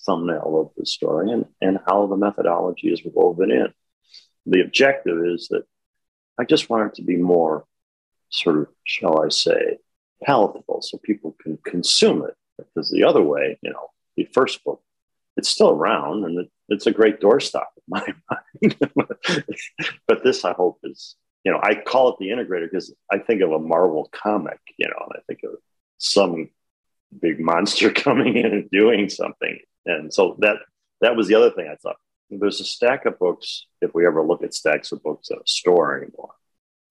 thumbnail 0.08 0.60
of 0.60 0.72
the 0.78 0.86
story 0.86 1.32
and, 1.32 1.46
and 1.62 1.80
how 1.86 2.08
the 2.08 2.18
methodology 2.18 2.88
is 2.88 3.02
woven 3.04 3.52
in. 3.52 3.68
The 4.46 4.62
objective 4.62 5.26
is 5.26 5.50
that 5.50 5.64
I 6.40 6.46
just 6.46 6.70
want 6.70 6.88
it 6.88 6.96
to 6.96 7.04
be 7.04 7.18
more 7.18 7.66
sort 8.30 8.58
of, 8.58 8.68
shall 8.84 9.24
I 9.24 9.30
say, 9.30 9.78
palatable 10.24 10.82
so 10.82 10.98
people 10.98 11.36
can 11.42 11.58
consume 11.64 12.24
it. 12.24 12.34
Because 12.58 12.90
the 12.90 13.04
other 13.04 13.22
way, 13.22 13.60
you 13.62 13.72
know, 13.72 13.90
the 14.16 14.28
first 14.34 14.64
book, 14.64 14.82
it's 15.36 15.50
still 15.50 15.70
around 15.70 16.26
and 16.26 16.40
it, 16.40 16.50
it's 16.70 16.88
a 16.88 16.92
great 16.92 17.20
doorstop 17.20 17.66
in 17.78 17.84
my 17.88 18.14
mind. 18.62 18.76
but 20.08 20.24
this, 20.24 20.44
I 20.44 20.54
hope, 20.54 20.80
is, 20.84 21.16
you 21.44 21.52
know, 21.52 21.60
I 21.62 21.76
call 21.76 22.10
it 22.10 22.16
the 22.20 22.30
integrator 22.30 22.70
because 22.70 22.94
I 23.12 23.20
think 23.20 23.42
of 23.42 23.52
a 23.52 23.60
Marvel 23.60 24.10
comic, 24.12 24.60
you 24.78 24.88
know, 24.88 25.06
and 25.06 25.14
I 25.16 25.22
think 25.28 25.42
of 25.44 25.60
some 25.98 26.50
big 27.22 27.40
monster 27.40 27.92
coming 28.06 28.38
in 28.38 28.46
and 28.46 28.70
doing 28.72 29.10
something. 29.10 29.60
And 29.88 30.14
so 30.14 30.36
that 30.40 30.58
that 31.02 31.16
was 31.16 31.28
the 31.28 31.36
other 31.36 31.52
thing 31.52 31.68
I 31.72 31.76
thought. 31.76 31.98
There's 32.30 32.60
a 32.60 32.66
stack 32.66 33.06
of 33.06 33.20
books, 33.20 33.66
if 33.82 33.94
we 33.94 34.06
ever 34.06 34.22
look 34.22 34.44
at 34.44 34.54
stacks 34.54 34.92
of 34.92 35.02
books 35.02 35.32
at 35.32 35.38
a 35.38 35.48
store 35.48 35.98
anymore, 35.98 36.34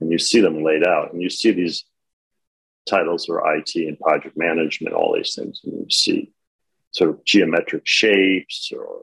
and 0.01 0.11
you 0.11 0.19
see 0.19 0.41
them 0.41 0.65
laid 0.65 0.87
out, 0.87 1.13
and 1.13 1.21
you 1.21 1.29
see 1.29 1.51
these 1.51 1.85
titles 2.89 3.29
or 3.29 3.55
IT 3.55 3.75
and 3.75 3.99
project 4.01 4.37
management, 4.37 4.95
all 4.95 5.15
these 5.15 5.35
things, 5.35 5.61
and 5.65 5.75
you 5.75 5.91
see 5.91 6.33
sort 6.93 7.11
of 7.11 7.25
geometric 7.25 7.83
shapes 7.85 8.73
or 8.75 9.03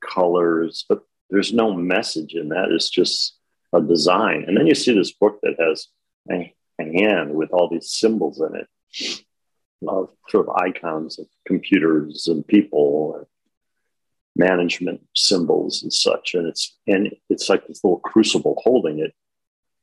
colors, 0.00 0.86
but 0.88 1.02
there's 1.30 1.52
no 1.52 1.74
message 1.74 2.34
in 2.34 2.48
that. 2.50 2.70
It's 2.70 2.88
just 2.88 3.36
a 3.72 3.80
design. 3.80 4.44
And 4.46 4.56
then 4.56 4.66
you 4.66 4.74
see 4.74 4.94
this 4.94 5.12
book 5.12 5.40
that 5.42 5.56
has 5.58 5.88
a, 6.30 6.54
hand 6.78 7.32
with 7.32 7.50
all 7.50 7.68
these 7.68 7.92
symbols 7.92 8.40
in 8.40 8.56
it 8.56 9.24
of 9.86 10.10
sort 10.28 10.48
of 10.48 10.56
icons 10.56 11.20
of 11.20 11.26
computers 11.46 12.26
and 12.26 12.46
people 12.46 13.26
management 14.36 15.00
symbols 15.14 15.82
and 15.82 15.92
such. 15.92 16.34
And 16.34 16.46
it's 16.46 16.76
and 16.86 17.14
it's 17.30 17.48
like 17.48 17.66
this 17.66 17.82
little 17.84 18.00
crucible 18.00 18.60
holding 18.62 18.98
it. 18.98 19.14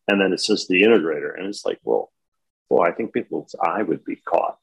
And 0.07 0.19
then 0.19 0.33
it 0.33 0.39
says 0.39 0.67
the 0.67 0.81
integrator. 0.81 1.37
And 1.37 1.47
it's 1.47 1.65
like, 1.65 1.79
well, 1.83 2.11
well, 2.69 2.83
I 2.83 2.91
think 2.91 3.13
people's 3.13 3.55
eye 3.61 3.83
would 3.83 4.03
be 4.03 4.17
caught 4.17 4.57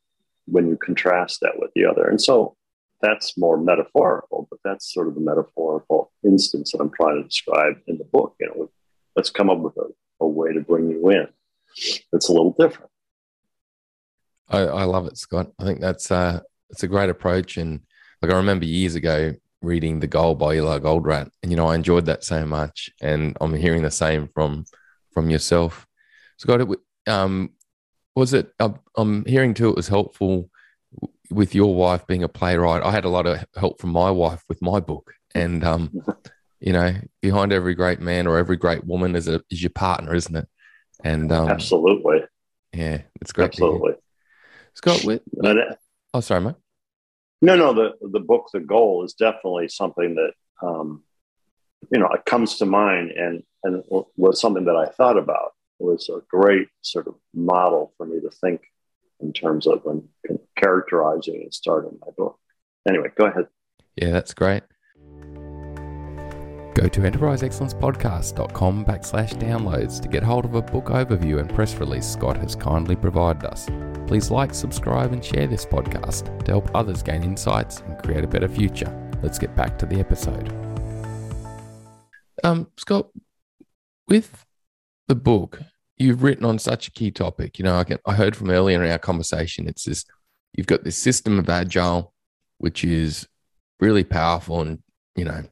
when 0.46 0.68
you 0.68 0.76
contrast 0.76 1.40
that 1.40 1.58
with 1.58 1.70
the 1.74 1.84
other. 1.84 2.08
And 2.08 2.20
so 2.20 2.56
that's 3.00 3.38
more 3.38 3.56
metaphorical, 3.56 4.48
but 4.50 4.58
that's 4.64 4.92
sort 4.92 5.08
of 5.08 5.14
the 5.14 5.20
metaphorical 5.20 6.10
instance 6.24 6.72
that 6.72 6.80
I'm 6.80 6.90
trying 6.90 7.22
to 7.22 7.28
describe 7.28 7.76
in 7.86 7.98
the 7.98 8.04
book. 8.04 8.34
You 8.40 8.48
know, 8.48 8.70
let's 9.14 9.30
come 9.30 9.50
up 9.50 9.58
with 9.58 9.76
a, 9.76 9.88
a 10.20 10.26
way 10.26 10.52
to 10.52 10.60
bring 10.60 10.90
you 10.90 11.08
in. 11.10 11.28
It's 12.12 12.28
a 12.28 12.32
little 12.32 12.56
different. 12.58 12.90
I, 14.48 14.60
I 14.60 14.84
love 14.84 15.06
it, 15.06 15.18
Scott. 15.18 15.52
I 15.58 15.64
think 15.64 15.80
that's 15.80 16.10
uh, 16.10 16.40
it's 16.70 16.82
a 16.82 16.88
great 16.88 17.10
approach, 17.10 17.58
and 17.58 17.80
like 18.22 18.32
I 18.32 18.36
remember 18.36 18.64
years 18.64 18.94
ago 18.94 19.34
reading 19.62 20.00
The 20.00 20.06
Goal 20.06 20.34
by 20.34 20.54
Eli 20.54 20.78
Goldratt, 20.78 21.30
and 21.42 21.50
you 21.50 21.56
know 21.56 21.68
I 21.68 21.74
enjoyed 21.74 22.06
that 22.06 22.24
so 22.24 22.46
much, 22.46 22.90
and 23.00 23.36
I'm 23.40 23.54
hearing 23.54 23.82
the 23.82 23.90
same 23.90 24.28
from 24.34 24.64
from 25.12 25.30
yourself, 25.30 25.86
Scott. 26.36 26.60
It, 26.60 26.68
um, 27.06 27.50
was 28.14 28.34
it? 28.34 28.52
I'm 28.96 29.24
hearing 29.26 29.54
too. 29.54 29.68
It 29.68 29.76
was 29.76 29.88
helpful 29.88 30.50
with 31.30 31.54
your 31.54 31.74
wife 31.74 32.06
being 32.06 32.22
a 32.22 32.28
playwright. 32.28 32.82
I 32.82 32.90
had 32.90 33.04
a 33.04 33.10
lot 33.10 33.26
of 33.26 33.44
help 33.56 33.80
from 33.80 33.90
my 33.90 34.10
wife 34.10 34.42
with 34.48 34.62
my 34.62 34.80
book, 34.80 35.12
and 35.34 35.64
um, 35.64 35.90
you 36.60 36.72
know, 36.72 36.94
behind 37.20 37.52
every 37.52 37.74
great 37.74 38.00
man 38.00 38.26
or 38.26 38.38
every 38.38 38.56
great 38.56 38.84
woman 38.84 39.16
is 39.16 39.28
a 39.28 39.42
is 39.50 39.62
your 39.62 39.70
partner, 39.70 40.14
isn't 40.14 40.36
it? 40.36 40.48
And 41.04 41.30
um, 41.30 41.48
absolutely, 41.48 42.20
yeah, 42.72 43.02
it's 43.20 43.32
great. 43.32 43.46
Absolutely. 43.46 43.94
Scott, 44.74 45.02
with, 45.04 45.22
oh, 46.14 46.20
sorry, 46.20 46.40
mate. 46.40 46.54
No, 47.40 47.56
no, 47.56 47.72
the, 47.72 47.94
the 48.00 48.20
book, 48.20 48.48
The 48.52 48.60
Goal, 48.60 49.04
is 49.04 49.14
definitely 49.14 49.68
something 49.68 50.16
that, 50.16 50.32
um, 50.66 51.04
you 51.90 52.00
know, 52.00 52.08
it 52.08 52.24
comes 52.24 52.56
to 52.56 52.66
mind 52.66 53.12
and, 53.12 53.42
and 53.62 53.84
was 54.16 54.40
something 54.40 54.64
that 54.64 54.76
I 54.76 54.86
thought 54.86 55.16
about. 55.16 55.52
It 55.78 55.84
was 55.84 56.08
a 56.08 56.20
great 56.28 56.68
sort 56.82 57.06
of 57.06 57.14
model 57.32 57.92
for 57.96 58.06
me 58.06 58.20
to 58.20 58.30
think 58.30 58.62
in 59.20 59.32
terms 59.32 59.66
of 59.66 59.84
when 59.84 60.08
characterizing 60.56 61.42
and 61.42 61.54
starting 61.54 61.98
my 62.00 62.10
book. 62.16 62.38
Anyway, 62.88 63.08
go 63.16 63.26
ahead. 63.26 63.46
Yeah, 63.96 64.10
that's 64.10 64.34
great. 64.34 64.62
Go 66.78 66.86
to 66.86 67.00
enterpriseexcellencepodcast.com 67.00 68.84
backslash 68.84 69.34
downloads 69.34 70.00
to 70.00 70.06
get 70.06 70.22
hold 70.22 70.44
of 70.44 70.54
a 70.54 70.62
book 70.62 70.84
overview 70.84 71.40
and 71.40 71.52
press 71.52 71.74
release 71.74 72.06
Scott 72.06 72.36
has 72.36 72.54
kindly 72.54 72.94
provided 72.94 73.44
us. 73.46 73.66
Please 74.06 74.30
like, 74.30 74.54
subscribe, 74.54 75.12
and 75.12 75.24
share 75.24 75.48
this 75.48 75.66
podcast 75.66 76.44
to 76.44 76.52
help 76.52 76.70
others 76.76 77.02
gain 77.02 77.24
insights 77.24 77.80
and 77.80 77.98
create 78.04 78.22
a 78.22 78.28
better 78.28 78.46
future. 78.46 78.96
Let's 79.24 79.40
get 79.40 79.56
back 79.56 79.76
to 79.78 79.86
the 79.86 79.98
episode. 79.98 80.52
Um, 82.44 82.68
Scott, 82.76 83.08
with 84.06 84.46
the 85.08 85.16
book, 85.16 85.60
you've 85.96 86.22
written 86.22 86.44
on 86.44 86.60
such 86.60 86.86
a 86.86 86.92
key 86.92 87.10
topic. 87.10 87.58
You 87.58 87.64
know, 87.64 87.76
I, 87.76 87.82
can, 87.82 87.98
I 88.06 88.14
heard 88.14 88.36
from 88.36 88.50
earlier 88.50 88.84
in 88.84 88.88
our 88.88 89.00
conversation, 89.00 89.66
it's 89.66 89.82
this 89.82 90.04
you've 90.52 90.68
got 90.68 90.84
this 90.84 90.96
system 90.96 91.40
of 91.40 91.50
agile, 91.50 92.14
which 92.58 92.84
is 92.84 93.26
really 93.80 94.04
powerful 94.04 94.60
and, 94.60 94.80
you 95.16 95.24
know, 95.24 95.42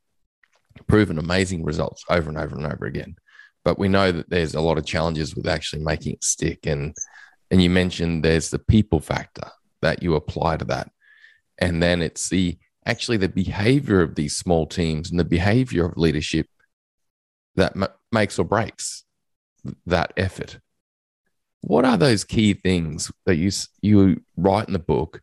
proven 0.87 1.19
amazing 1.19 1.65
results 1.65 2.05
over 2.09 2.29
and 2.29 2.39
over 2.39 2.57
and 2.57 2.67
over 2.67 2.87
again. 2.87 3.17
But 3.65 3.79
we 3.79 3.89
know 3.89 4.13
that 4.13 4.31
there's 4.31 4.55
a 4.55 4.61
lot 4.61 4.79
of 4.79 4.87
challenges 4.87 5.35
with 5.35 5.47
actually 5.47 5.83
making 5.83 6.15
it 6.15 6.25
stick. 6.25 6.67
And 6.67 6.95
and 7.51 7.63
you 7.63 7.71
mentioned 7.71 8.25
there's 8.25 8.51
the 8.51 8.59
people 8.59 9.01
factor 9.01 9.51
that 9.83 10.03
you 10.03 10.15
apply 10.15 10.57
to 10.59 10.65
that. 10.67 10.91
And 11.59 11.83
then 11.83 12.03
it's 12.03 12.29
the 12.29 12.59
actually 12.85 13.17
the 13.17 13.29
behavior 13.29 14.01
of 14.01 14.15
these 14.15 14.37
small 14.37 14.67
teams 14.67 15.11
and 15.11 15.19
the 15.19 15.25
behavior 15.25 15.87
of 15.87 15.97
leadership 15.97 16.47
that 17.57 17.73
m- 17.77 17.89
makes 18.13 18.39
or 18.39 18.45
breaks 18.45 19.05
that 19.87 20.13
effort. 20.17 20.59
What 21.63 21.85
are 21.85 21.97
those 21.97 22.25
key 22.25 22.55
things 22.55 23.11
that 23.25 23.37
you 23.37 23.51
you 23.81 24.23
write 24.37 24.69
in 24.69 24.73
the 24.73 24.79
book 24.79 25.21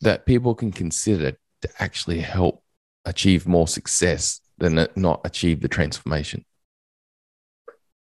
that 0.00 0.26
people 0.26 0.54
can 0.54 0.70
consider 0.70 1.32
to 1.62 1.68
actually 1.78 2.20
help 2.20 2.62
achieve 3.04 3.46
more 3.46 3.66
success 3.66 4.40
than 4.60 4.86
not 4.96 5.20
achieve 5.24 5.60
the 5.60 5.68
transformation? 5.68 6.44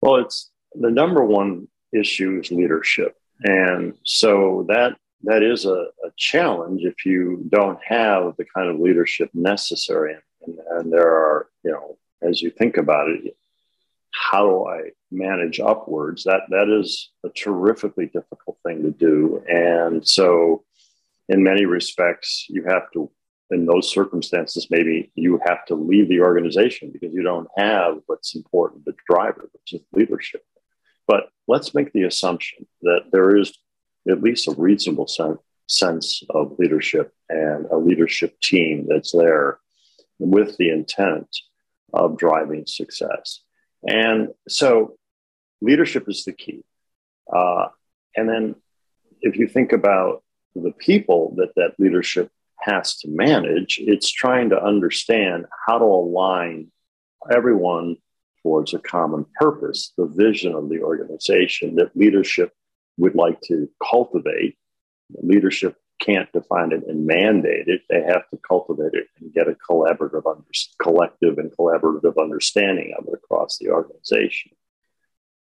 Well, 0.01 0.17
it's 0.17 0.51
the 0.73 0.91
number 0.91 1.23
one 1.23 1.67
issue 1.93 2.39
is 2.39 2.51
leadership. 2.51 3.15
And 3.43 3.93
so 4.03 4.65
that 4.67 4.97
that 5.23 5.41
is 5.41 5.65
a, 5.65 5.87
a 6.05 6.11
challenge 6.15 6.83
if 6.83 7.05
you 7.05 7.43
don't 7.49 7.79
have 7.83 8.35
the 8.37 8.45
kind 8.45 8.69
of 8.69 8.79
leadership 8.79 9.29
necessary. 9.33 10.15
And, 10.45 10.57
and 10.71 10.93
there 10.93 11.07
are, 11.07 11.49
you 11.63 11.71
know, 11.71 11.97
as 12.21 12.41
you 12.41 12.51
think 12.51 12.77
about 12.77 13.09
it, 13.09 13.35
how 14.11 14.47
do 14.47 14.67
I 14.67 14.89
manage 15.11 15.59
upwards? 15.59 16.23
That 16.23 16.41
that 16.49 16.69
is 16.69 17.11
a 17.23 17.29
terrifically 17.29 18.07
difficult 18.07 18.57
thing 18.65 18.83
to 18.83 18.91
do. 18.91 19.43
And 19.47 20.07
so 20.07 20.63
in 21.29 21.43
many 21.43 21.65
respects, 21.65 22.45
you 22.49 22.63
have 22.63 22.91
to 22.93 23.11
in 23.49 23.65
those 23.65 23.89
circumstances, 23.89 24.67
maybe 24.69 25.11
you 25.15 25.39
have 25.45 25.65
to 25.65 25.75
leave 25.75 26.09
the 26.09 26.21
organization 26.21 26.91
because 26.91 27.13
you 27.13 27.23
don't 27.23 27.47
have 27.57 27.99
what's 28.07 28.35
important, 28.35 28.85
the 28.85 28.93
driver, 29.09 29.49
which 29.53 29.73
is 29.73 29.81
leadership. 29.93 30.43
But 31.07 31.29
let's 31.47 31.73
make 31.73 31.93
the 31.93 32.03
assumption 32.03 32.67
that 32.81 33.05
there 33.11 33.35
is 33.35 33.57
at 34.09 34.21
least 34.21 34.47
a 34.47 34.55
reasonable 34.57 35.07
sen- 35.07 35.39
sense 35.67 36.23
of 36.29 36.57
leadership 36.59 37.13
and 37.29 37.65
a 37.67 37.77
leadership 37.77 38.39
team 38.41 38.85
that's 38.89 39.11
there 39.11 39.59
with 40.19 40.57
the 40.57 40.69
intent 40.69 41.27
of 41.93 42.17
driving 42.17 42.65
success. 42.65 43.41
And 43.87 44.29
so 44.47 44.97
leadership 45.61 46.09
is 46.09 46.25
the 46.25 46.33
key. 46.33 46.63
Uh, 47.31 47.67
and 48.15 48.27
then 48.27 48.55
if 49.21 49.37
you 49.37 49.47
think 49.47 49.71
about 49.71 50.23
the 50.55 50.71
people 50.71 51.35
that 51.37 51.53
that 51.55 51.79
leadership 51.79 52.31
has 52.67 52.97
to 52.97 53.07
manage. 53.09 53.79
It's 53.81 54.12
trying 54.12 54.50
to 54.50 54.62
understand 54.62 55.45
how 55.65 55.79
to 55.79 55.86
align 55.86 56.71
everyone 57.31 57.97
towards 58.43 58.74
a 58.74 58.79
common 58.79 59.25
purpose, 59.39 59.93
the 59.97 60.05
vision 60.05 60.53
of 60.53 60.69
the 60.69 60.81
organization 60.81 61.75
that 61.75 61.95
leadership 61.95 62.53
would 62.97 63.15
like 63.15 63.39
to 63.41 63.69
cultivate. 63.89 64.57
Leadership 65.21 65.75
can't 66.00 66.31
define 66.31 66.71
it 66.71 66.83
and 66.88 67.05
mandate 67.05 67.67
it. 67.67 67.81
They 67.89 68.01
have 68.01 68.29
to 68.29 68.39
cultivate 68.47 68.93
it 68.93 69.07
and 69.19 69.33
get 69.33 69.47
a 69.47 69.57
collaborative, 69.69 70.29
under, 70.29 70.43
collective 70.81 71.38
and 71.38 71.51
collaborative 71.51 72.21
understanding 72.21 72.93
of 72.97 73.07
it 73.07 73.13
across 73.13 73.57
the 73.57 73.69
organization. 73.69 74.51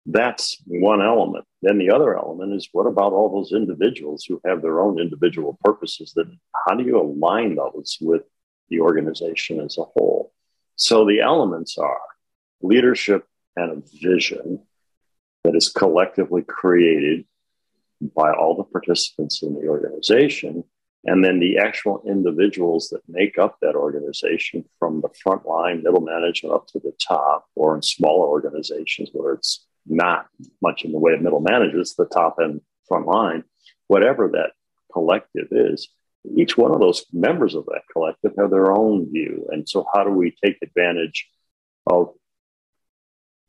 That's 0.05 0.61
one 0.67 1.01
element. 1.01 1.45
Then 1.61 1.79
the 1.79 1.89
other 1.89 2.15
element 2.15 2.53
is 2.53 2.69
what 2.71 2.85
about 2.85 3.13
all 3.13 3.29
those 3.29 3.53
individuals 3.53 4.23
who 4.23 4.39
have 4.45 4.61
their 4.61 4.79
own 4.79 4.99
individual 4.99 5.57
purposes? 5.63 6.13
That 6.15 6.31
how 6.67 6.75
do 6.75 6.83
you 6.83 6.99
align 6.99 7.55
those 7.55 7.97
with 7.99 8.21
the 8.69 8.81
organization 8.81 9.59
as 9.61 9.77
a 9.77 9.83
whole? 9.83 10.31
So 10.75 11.05
the 11.05 11.21
elements 11.21 11.77
are 11.77 11.97
leadership 12.61 13.27
and 13.55 13.71
a 13.71 13.97
vision 13.99 14.61
that 15.43 15.55
is 15.55 15.69
collectively 15.69 16.43
created 16.43 17.25
by 18.15 18.31
all 18.31 18.55
the 18.55 18.63
participants 18.63 19.41
in 19.41 19.53
the 19.53 19.67
organization. 19.67 20.63
And 21.05 21.23
then 21.23 21.39
the 21.39 21.59
actual 21.59 22.03
individuals 22.07 22.89
that 22.89 23.01
make 23.07 23.37
up 23.37 23.57
that 23.61 23.75
organization 23.75 24.65
from 24.79 25.01
the 25.01 25.09
front 25.21 25.45
line, 25.45 25.83
middle 25.83 26.01
management 26.01 26.55
up 26.55 26.67
to 26.69 26.79
the 26.79 26.93
top, 26.99 27.45
or 27.55 27.75
in 27.75 27.81
smaller 27.81 28.27
organizations 28.27 29.09
where 29.13 29.33
it's 29.33 29.65
not 29.85 30.27
much 30.61 30.83
in 30.83 30.91
the 30.91 30.99
way 30.99 31.13
of 31.13 31.21
middle 31.21 31.41
managers, 31.41 31.95
the 31.95 32.05
top 32.05 32.35
and 32.39 32.61
front 32.87 33.07
line, 33.07 33.43
whatever 33.87 34.29
that 34.29 34.51
collective 34.91 35.47
is, 35.51 35.87
each 36.35 36.57
one 36.57 36.71
of 36.71 36.79
those 36.79 37.05
members 37.13 37.53
of 37.53 37.65
that 37.65 37.81
collective 37.91 38.33
have 38.37 38.49
their 38.49 38.71
own 38.71 39.11
view. 39.11 39.47
And 39.51 39.67
so, 39.67 39.85
how 39.93 40.03
do 40.03 40.11
we 40.11 40.35
take 40.43 40.57
advantage 40.61 41.27
of 41.85 42.13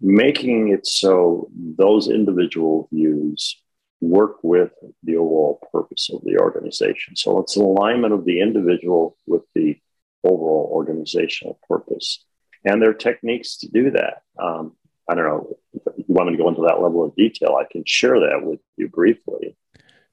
making 0.01 0.69
it 0.69 0.87
so 0.87 1.49
those 1.55 2.09
individual 2.09 2.89
views 2.93 3.63
work 4.01 4.37
with 4.43 4.71
the 5.03 5.17
overall 5.17 5.61
purpose 5.73 6.11
of 6.13 6.21
the 6.23 6.39
organization. 6.39 7.17
So 7.17 7.39
it's 7.39 7.57
an 7.57 7.63
alignment 7.63 8.13
of 8.13 8.25
the 8.25 8.41
individual 8.41 9.17
with 9.27 9.43
the 9.55 9.77
overall 10.23 10.71
organizational 10.73 11.59
purpose. 11.67 12.25
And 12.65 12.83
there 12.83 12.91
are 12.91 12.95
techniques 12.95 13.57
to 13.59 13.69
do 13.69 13.91
that. 13.93 14.23
Um, 14.39 14.75
I 15.09 15.15
don't 15.15 15.25
know 15.25 15.57
if 15.75 15.99
you 15.99 16.05
want 16.09 16.31
me 16.31 16.37
to 16.37 16.43
go 16.43 16.49
into 16.49 16.63
that 16.63 16.81
level 16.81 17.05
of 17.05 17.15
detail. 17.15 17.57
I 17.61 17.65
can 17.71 17.85
share 17.87 18.19
that 18.19 18.41
with 18.43 18.61
you 18.77 18.89
briefly. 18.89 19.57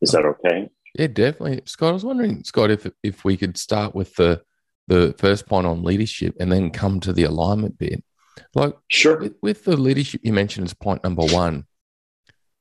Is 0.01 0.11
that 0.11 0.25
okay? 0.25 0.69
Yeah, 0.97 1.07
definitely, 1.07 1.61
Scott. 1.65 1.89
I 1.89 1.93
was 1.93 2.05
wondering, 2.05 2.43
Scott, 2.43 2.69
if 2.69 2.87
if 3.01 3.25
we 3.25 3.37
could 3.37 3.57
start 3.57 3.95
with 3.95 4.15
the 4.15 4.43
the 4.87 5.15
first 5.17 5.47
point 5.47 5.65
on 5.65 5.83
leadership 5.83 6.35
and 6.39 6.51
then 6.51 6.69
come 6.69 6.99
to 6.99 7.13
the 7.13 7.23
alignment 7.23 7.77
bit. 7.77 8.03
Like, 8.53 8.75
sure. 8.89 9.19
With, 9.19 9.35
with 9.41 9.63
the 9.63 9.77
leadership 9.77 10.21
you 10.23 10.33
mentioned 10.33 10.65
as 10.65 10.73
point 10.73 11.03
number 11.03 11.23
one, 11.23 11.65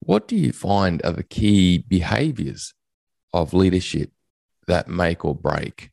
what 0.00 0.28
do 0.28 0.36
you 0.36 0.52
find 0.52 1.04
are 1.04 1.12
the 1.12 1.22
key 1.22 1.78
behaviors 1.78 2.74
of 3.32 3.54
leadership 3.54 4.10
that 4.66 4.88
make 4.88 5.24
or 5.24 5.34
break 5.34 5.90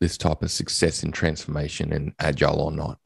this 0.00 0.18
type 0.18 0.42
of 0.42 0.50
success 0.50 1.02
in 1.02 1.12
transformation 1.12 1.92
and 1.92 2.12
agile 2.18 2.60
or 2.60 2.72
not? 2.72 2.98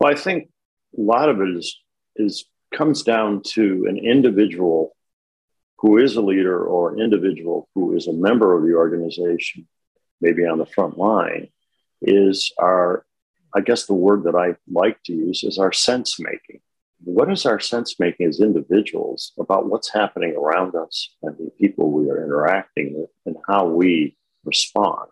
Well, 0.00 0.12
I 0.12 0.16
think 0.16 0.48
a 0.96 1.00
lot 1.00 1.28
of 1.28 1.40
it 1.40 1.48
is, 1.56 1.78
is 2.16 2.44
comes 2.74 3.02
down 3.02 3.42
to 3.54 3.86
an 3.88 3.96
individual 3.96 4.94
who 5.78 5.98
is 5.98 6.16
a 6.16 6.20
leader 6.20 6.64
or 6.64 6.92
an 6.92 7.00
individual 7.00 7.68
who 7.74 7.96
is 7.96 8.08
a 8.08 8.12
member 8.12 8.56
of 8.56 8.64
the 8.64 8.74
organization, 8.74 9.66
maybe 10.20 10.44
on 10.44 10.58
the 10.58 10.66
front 10.66 10.98
line, 10.98 11.48
is 12.02 12.52
our, 12.58 13.04
I 13.54 13.60
guess 13.60 13.86
the 13.86 13.94
word 13.94 14.24
that 14.24 14.34
I 14.34 14.56
like 14.70 15.02
to 15.04 15.12
use 15.12 15.44
is 15.44 15.58
our 15.58 15.72
sense 15.72 16.18
making 16.18 16.60
what 17.04 17.30
is 17.30 17.46
our 17.46 17.60
sense 17.60 17.98
making 17.98 18.26
as 18.26 18.40
individuals 18.40 19.32
about 19.38 19.68
what's 19.68 19.92
happening 19.92 20.34
around 20.36 20.74
us 20.74 21.14
and 21.22 21.36
the 21.38 21.50
people 21.58 21.90
we 21.90 22.10
are 22.10 22.24
interacting 22.24 22.94
with 22.94 23.10
and 23.24 23.36
how 23.46 23.66
we 23.66 24.16
respond? 24.44 25.08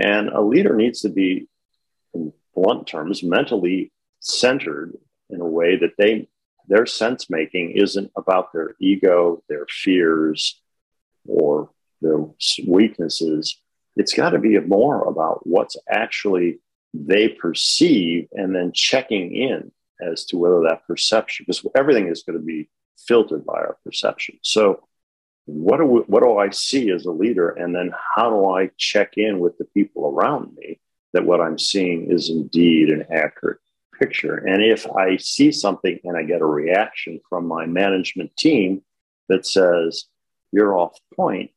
And 0.00 0.28
a 0.28 0.40
leader 0.40 0.74
needs 0.74 1.00
to 1.02 1.08
be, 1.08 1.48
blunt 2.54 2.86
terms, 2.86 3.22
mentally 3.22 3.92
centered 4.20 4.96
in 5.30 5.40
a 5.40 5.46
way 5.46 5.76
that 5.76 5.96
they 5.98 6.28
their 6.66 6.86
sense 6.86 7.28
making 7.28 7.72
isn't 7.72 8.10
about 8.16 8.52
their 8.52 8.74
ego, 8.80 9.42
their 9.48 9.66
fears, 9.68 10.60
or 11.26 11.70
their 12.00 12.18
weaknesses. 12.66 13.60
It's 13.96 14.14
got 14.14 14.30
to 14.30 14.38
be 14.38 14.58
more 14.60 15.06
about 15.06 15.46
what's 15.46 15.76
actually 15.88 16.60
they 16.92 17.28
perceive 17.28 18.28
and 18.32 18.54
then 18.54 18.72
checking 18.72 19.34
in 19.34 19.72
as 20.00 20.24
to 20.26 20.38
whether 20.38 20.62
that 20.62 20.86
perception, 20.86 21.44
because 21.46 21.64
everything 21.74 22.08
is 22.08 22.22
going 22.22 22.38
to 22.38 22.44
be 22.44 22.68
filtered 22.96 23.44
by 23.44 23.54
our 23.54 23.76
perception. 23.84 24.38
So, 24.42 24.86
what 25.46 25.76
do 25.76 25.84
we, 25.84 26.00
what 26.00 26.22
do 26.22 26.38
I 26.38 26.50
see 26.50 26.90
as 26.90 27.04
a 27.04 27.10
leader, 27.10 27.50
and 27.50 27.74
then 27.74 27.92
how 28.16 28.30
do 28.30 28.48
I 28.48 28.70
check 28.78 29.18
in 29.18 29.40
with 29.40 29.58
the 29.58 29.66
people 29.66 30.08
around 30.08 30.54
me 30.54 30.80
that 31.14 31.24
what 31.24 31.40
I'm 31.40 31.58
seeing 31.58 32.10
is 32.10 32.28
indeed 32.28 32.90
an 32.90 33.06
accurate 33.10 33.60
picture? 33.98 34.36
And 34.36 34.62
if 34.62 34.86
I 34.90 35.16
see 35.16 35.50
something 35.50 35.98
and 36.04 36.16
I 36.16 36.22
get 36.24 36.42
a 36.42 36.46
reaction 36.46 37.20
from 37.28 37.46
my 37.46 37.64
management 37.64 38.36
team 38.36 38.82
that 39.28 39.46
says 39.46 40.04
you're 40.52 40.76
off 40.76 40.98
point, 41.16 41.50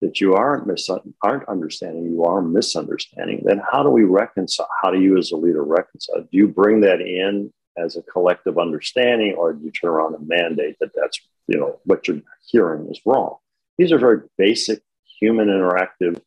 that 0.00 0.20
you 0.20 0.34
aren't 0.34 0.66
mis- 0.66 0.90
aren't 1.22 1.48
understanding, 1.48 2.06
you 2.06 2.24
are 2.24 2.42
misunderstanding, 2.42 3.42
then 3.44 3.60
how 3.70 3.82
do 3.82 3.90
we 3.90 4.04
reconcile? 4.04 4.68
How 4.82 4.90
do 4.90 5.00
you 5.00 5.16
as 5.18 5.32
a 5.32 5.36
leader 5.36 5.62
reconcile? 5.62 6.20
Do 6.20 6.28
you 6.30 6.48
bring 6.48 6.80
that 6.82 7.00
in 7.00 7.52
as 7.78 7.96
a 7.96 8.02
collective 8.02 8.58
understanding, 8.58 9.34
or 9.34 9.52
do 9.52 9.64
you 9.64 9.70
turn 9.70 9.90
around 9.90 10.14
and 10.14 10.26
mandate 10.28 10.76
that 10.80 10.92
that's 10.94 11.20
you 11.46 11.58
know 11.58 11.80
what 11.84 12.08
you're 12.08 12.20
hearing 12.46 12.88
is 12.90 13.00
wrong? 13.04 13.36
These 13.78 13.92
are 13.92 13.98
very 13.98 14.20
basic 14.38 14.82
human 15.20 15.48
interactive 15.48 16.20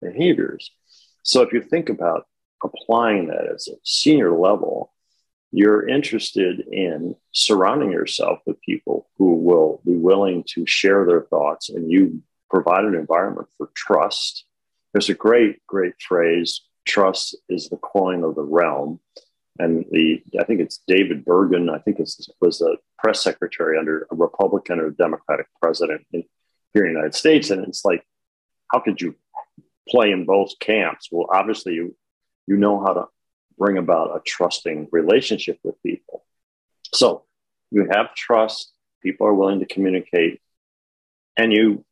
behaviors. 0.00 0.70
So 1.26 1.42
if 1.42 1.52
you 1.52 1.60
think 1.60 1.88
about 1.88 2.28
applying 2.62 3.26
that 3.26 3.52
as 3.52 3.66
a 3.66 3.74
senior 3.82 4.30
level, 4.30 4.92
you're 5.50 5.88
interested 5.88 6.60
in 6.70 7.16
surrounding 7.32 7.90
yourself 7.90 8.38
with 8.46 8.60
people 8.60 9.08
who 9.18 9.34
will 9.34 9.80
be 9.84 9.96
willing 9.96 10.44
to 10.54 10.64
share 10.66 11.04
their 11.04 11.22
thoughts 11.22 11.68
and 11.68 11.90
you 11.90 12.22
provide 12.48 12.84
an 12.84 12.94
environment 12.94 13.48
for 13.58 13.70
trust. 13.74 14.44
There's 14.92 15.08
a 15.08 15.14
great, 15.14 15.66
great 15.66 15.94
phrase 16.00 16.62
trust 16.86 17.36
is 17.48 17.68
the 17.68 17.76
coin 17.78 18.22
of 18.22 18.36
the 18.36 18.42
realm 18.42 19.00
and 19.58 19.84
the 19.90 20.22
I 20.38 20.44
think 20.44 20.60
it's 20.60 20.80
David 20.86 21.24
Gergen. 21.24 21.74
I 21.74 21.78
think 21.78 21.98
it 21.98 22.08
was 22.40 22.60
a 22.60 22.76
press 22.98 23.20
secretary 23.20 23.76
under 23.76 24.06
a 24.12 24.14
Republican 24.14 24.78
or 24.78 24.90
Democratic 24.90 25.46
president 25.60 26.06
in, 26.12 26.22
here 26.72 26.84
in 26.84 26.92
the 26.92 26.98
United 26.98 27.16
States, 27.16 27.50
and 27.50 27.66
it's 27.66 27.84
like, 27.84 28.06
how 28.70 28.78
could 28.78 29.00
you 29.00 29.16
play 29.88 30.10
in 30.10 30.24
both 30.24 30.58
camps? 30.60 31.08
Well, 31.10 31.28
obviously 31.32 31.74
you 31.74 31.96
you 32.46 32.56
know 32.56 32.80
how 32.80 32.92
to 32.92 33.04
bring 33.58 33.78
about 33.78 34.16
a 34.16 34.20
trusting 34.24 34.88
relationship 34.92 35.58
with 35.64 35.82
people. 35.82 36.24
So 36.94 37.24
you 37.70 37.88
have 37.90 38.14
trust. 38.14 38.72
People 39.02 39.26
are 39.26 39.34
willing 39.34 39.60
to 39.60 39.66
communicate, 39.66 40.40
and 41.36 41.52
you 41.52 41.84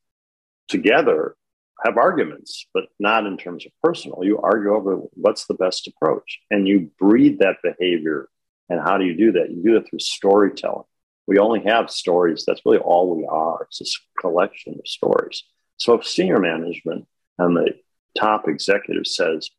together 0.68 1.36
have 1.84 1.96
arguments, 1.96 2.66
but 2.72 2.84
not 2.98 3.26
in 3.26 3.36
terms 3.36 3.66
of 3.66 3.72
personal. 3.82 4.24
You 4.24 4.38
argue 4.38 4.74
over 4.74 4.96
what's 5.14 5.46
the 5.46 5.54
best 5.54 5.86
approach 5.86 6.40
and 6.50 6.66
you 6.66 6.90
breed 6.98 7.40
that 7.40 7.56
behavior. 7.62 8.28
And 8.70 8.80
how 8.80 8.96
do 8.96 9.04
you 9.04 9.14
do 9.14 9.32
that? 9.32 9.50
You 9.50 9.62
do 9.62 9.76
it 9.76 9.88
through 9.88 9.98
storytelling. 9.98 10.84
We 11.26 11.38
only 11.38 11.62
have 11.64 11.90
stories. 11.90 12.44
That's 12.46 12.62
really 12.64 12.78
all 12.78 13.14
we 13.14 13.26
are. 13.26 13.64
It's 13.64 13.78
this 13.78 13.98
collection 14.18 14.74
of 14.78 14.86
stories. 14.86 15.44
So 15.76 16.00
senior 16.00 16.38
management 16.38 17.06
and 17.38 17.56
the 17.56 17.74
top 18.18 18.48
executive 18.48 19.06
says, 19.06 19.50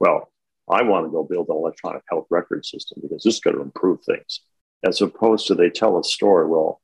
well, 0.00 0.30
I 0.70 0.82
want 0.82 1.06
to 1.06 1.10
go 1.10 1.24
build 1.24 1.48
an 1.48 1.56
electronic 1.56 2.02
health 2.08 2.26
record 2.30 2.64
system 2.64 3.00
because 3.02 3.24
this 3.24 3.34
is 3.34 3.40
going 3.40 3.56
to 3.56 3.62
improve 3.62 4.00
things, 4.04 4.40
as 4.84 5.00
opposed 5.00 5.46
to 5.46 5.54
they 5.54 5.70
tell 5.70 5.98
a 5.98 6.04
story, 6.04 6.46
well, 6.46 6.80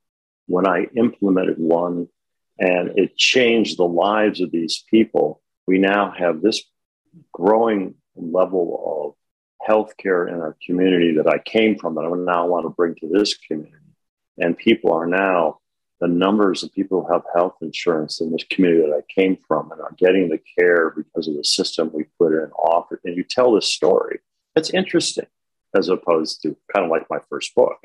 when 0.47 0.67
I 0.67 0.87
implemented 0.97 1.59
one 1.59 2.09
and 2.59 2.99
it 2.99 3.17
changed 3.17 3.79
the 3.79 3.85
lives 3.85 4.41
of 4.41 4.51
these 4.51 4.85
people. 4.91 5.41
We 5.67 5.79
now 5.79 6.13
have 6.19 6.43
this 6.43 6.63
growing 7.33 7.95
level 8.17 9.15
of 9.17 9.69
healthcare 9.69 10.29
in 10.29 10.41
our 10.41 10.57
community 10.65 11.15
that 11.17 11.29
I 11.29 11.39
came 11.39 11.79
from 11.79 11.95
that 11.95 12.01
I 12.01 12.09
now 12.09 12.47
want 12.47 12.65
to 12.65 12.71
bring 12.71 12.95
to 12.97 13.09
this 13.09 13.37
community. 13.37 13.75
And 14.39 14.57
people 14.57 14.93
are 14.93 15.07
now, 15.07 15.61
the 16.01 16.09
numbers 16.09 16.63
of 16.63 16.73
people 16.73 17.05
who 17.05 17.13
have 17.13 17.23
health 17.35 17.57
insurance 17.61 18.21
in 18.21 18.31
this 18.31 18.45
community 18.51 18.83
that 18.83 18.97
I 18.97 19.13
came 19.13 19.37
from 19.49 19.73
and 19.73 19.81
are 19.81 19.95
getting 19.99 20.29
the 20.29 20.41
care 20.59 20.91
because 20.91 21.27
of 21.27 21.37
the 21.37 21.45
system 21.45 21.91
we 21.93 22.05
put 22.19 22.33
in 22.33 22.51
offer. 22.53 23.01
And 23.05 23.17
you 23.17 23.25
tell 23.25 23.53
this 23.53 23.73
story. 23.73 24.21
It's 24.55 24.71
interesting 24.71 25.27
as 25.77 25.89
opposed 25.89 26.43
to 26.43 26.57
kind 26.73 26.85
of 26.85 26.91
like 26.91 27.11
my 27.11 27.19
first 27.29 27.55
book. 27.55 27.79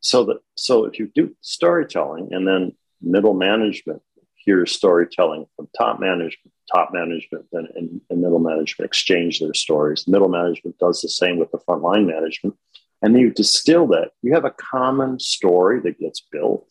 So 0.00 0.24
that 0.26 0.38
so 0.56 0.84
if 0.84 0.98
you 0.98 1.10
do 1.14 1.34
storytelling 1.40 2.28
and 2.32 2.46
then 2.46 2.72
middle 3.02 3.34
management 3.34 4.02
hears 4.36 4.72
storytelling 4.72 5.46
from 5.56 5.68
top 5.76 6.00
management, 6.00 6.52
top 6.72 6.90
management, 6.92 7.46
and, 7.52 7.68
and, 7.74 8.00
and, 8.08 8.22
middle 8.22 8.38
management 8.38 8.88
exchange 8.88 9.40
their 9.40 9.52
stories. 9.52 10.06
Middle 10.06 10.28
management 10.28 10.78
does 10.78 11.00
the 11.00 11.08
same 11.08 11.38
with 11.38 11.50
the 11.50 11.58
frontline 11.58 12.06
management. 12.06 12.56
And 13.02 13.14
then 13.14 13.22
you 13.22 13.30
distill 13.30 13.86
that. 13.88 14.12
You 14.22 14.32
have 14.34 14.44
a 14.44 14.50
common 14.50 15.20
story 15.20 15.80
that 15.80 15.98
gets 15.98 16.20
built. 16.20 16.66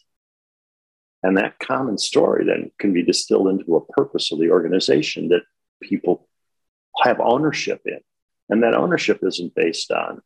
And 1.24 1.38
that 1.38 1.60
common 1.60 1.98
story 1.98 2.46
then 2.46 2.72
can 2.80 2.94
be 2.94 3.04
distilled 3.04 3.48
into 3.48 3.76
a 3.76 3.86
purpose 3.86 4.32
of 4.32 4.40
the 4.40 4.52
organization 4.52 5.30
that 5.30 5.44
people 5.82 6.28
have 7.02 7.20
ownership 7.20 7.82
in. 7.86 8.00
And 8.50 8.64
that 8.64 8.76
ownership 8.76 9.20
isn't 9.24 9.56
based 9.56 9.92
on, 9.92 10.22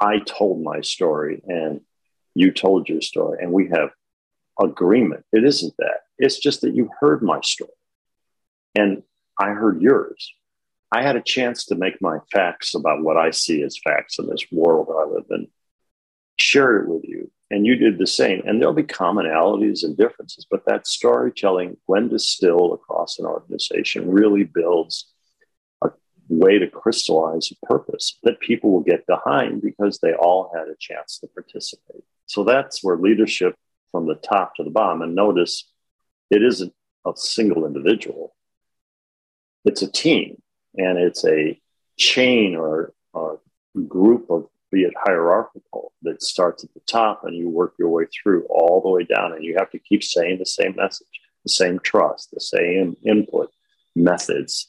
I 0.00 0.18
told 0.20 0.62
my 0.62 0.80
story 0.80 1.42
and 1.46 1.80
you 2.34 2.52
told 2.52 2.88
your 2.88 3.00
story 3.00 3.38
and 3.42 3.52
we 3.52 3.68
have 3.68 3.90
agreement. 4.60 5.24
It 5.32 5.44
isn't 5.44 5.74
that. 5.78 6.00
It's 6.18 6.38
just 6.38 6.62
that 6.62 6.74
you 6.74 6.90
heard 7.00 7.22
my 7.22 7.40
story 7.42 7.70
and 8.74 9.02
I 9.38 9.50
heard 9.50 9.82
yours. 9.82 10.32
I 10.90 11.02
had 11.02 11.16
a 11.16 11.22
chance 11.22 11.66
to 11.66 11.74
make 11.74 12.00
my 12.00 12.18
facts 12.32 12.74
about 12.74 13.02
what 13.02 13.16
I 13.16 13.30
see 13.30 13.62
as 13.62 13.78
facts 13.78 14.18
in 14.18 14.28
this 14.28 14.46
world 14.50 14.88
I 14.90 15.04
live 15.04 15.26
in, 15.30 15.48
share 16.40 16.76
it 16.78 16.88
with 16.88 17.04
you. 17.04 17.30
And 17.50 17.66
you 17.66 17.76
did 17.76 17.98
the 17.98 18.06
same. 18.06 18.42
And 18.46 18.60
there'll 18.60 18.74
be 18.74 18.82
commonalities 18.82 19.82
and 19.82 19.96
differences, 19.96 20.46
but 20.50 20.66
that 20.66 20.86
storytelling, 20.86 21.76
when 21.86 22.08
distilled 22.08 22.74
across 22.74 23.18
an 23.18 23.26
organization, 23.26 24.10
really 24.10 24.44
builds 24.44 25.10
a 25.82 25.90
way 26.28 26.58
to 26.58 26.68
crystallize 26.68 27.50
a 27.50 27.66
purpose 27.66 28.18
that 28.22 28.40
people 28.40 28.70
will 28.70 28.82
get 28.82 29.06
behind 29.06 29.62
because 29.62 29.98
they 29.98 30.12
all 30.12 30.50
had 30.54 30.68
a 30.68 30.76
chance 30.78 31.18
to 31.18 31.26
participate. 31.28 32.02
So 32.26 32.44
that's 32.44 32.84
where 32.84 32.96
leadership 32.96 33.54
from 33.90 34.06
the 34.06 34.16
top 34.16 34.54
to 34.56 34.64
the 34.64 34.70
bottom, 34.70 35.00
and 35.00 35.14
notice 35.14 35.70
it 36.30 36.42
isn't 36.42 36.74
a 37.06 37.12
single 37.16 37.64
individual, 37.64 38.34
it's 39.64 39.80
a 39.80 39.90
team 39.90 40.42
and 40.76 40.98
it's 40.98 41.24
a 41.24 41.58
chain 41.96 42.54
or 42.54 42.92
a 43.14 43.36
group 43.86 44.30
of 44.30 44.46
be 44.70 44.82
it 44.82 44.92
hierarchical 45.04 45.92
that 46.02 46.22
starts 46.22 46.64
at 46.64 46.72
the 46.74 46.80
top 46.86 47.24
and 47.24 47.36
you 47.36 47.48
work 47.48 47.74
your 47.78 47.88
way 47.88 48.04
through 48.06 48.44
all 48.50 48.80
the 48.82 48.88
way 48.88 49.04
down 49.04 49.32
and 49.32 49.44
you 49.44 49.54
have 49.58 49.70
to 49.70 49.78
keep 49.78 50.02
saying 50.02 50.38
the 50.38 50.46
same 50.46 50.74
message 50.76 51.06
the 51.44 51.50
same 51.50 51.78
trust 51.80 52.30
the 52.32 52.40
same 52.40 52.96
input 53.04 53.50
methods. 53.98 54.68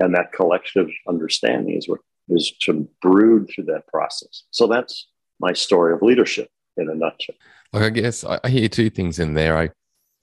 And 0.00 0.14
that 0.14 0.32
collective 0.32 0.88
understanding 1.08 1.76
is 1.76 1.88
what 1.88 2.00
is 2.28 2.52
to 2.62 2.88
brood 3.00 3.48
through 3.54 3.64
that 3.64 3.86
process. 3.88 4.44
So 4.50 4.66
that's 4.66 5.06
my 5.40 5.52
story 5.52 5.94
of 5.94 6.02
leadership 6.02 6.48
in 6.76 6.88
a 6.88 6.94
nutshell. 6.94 7.36
Like 7.72 7.82
i 7.84 7.90
guess 7.90 8.24
i 8.24 8.48
hear 8.48 8.68
two 8.68 8.90
things 8.90 9.18
in 9.18 9.34
there. 9.34 9.56
I 9.56 9.70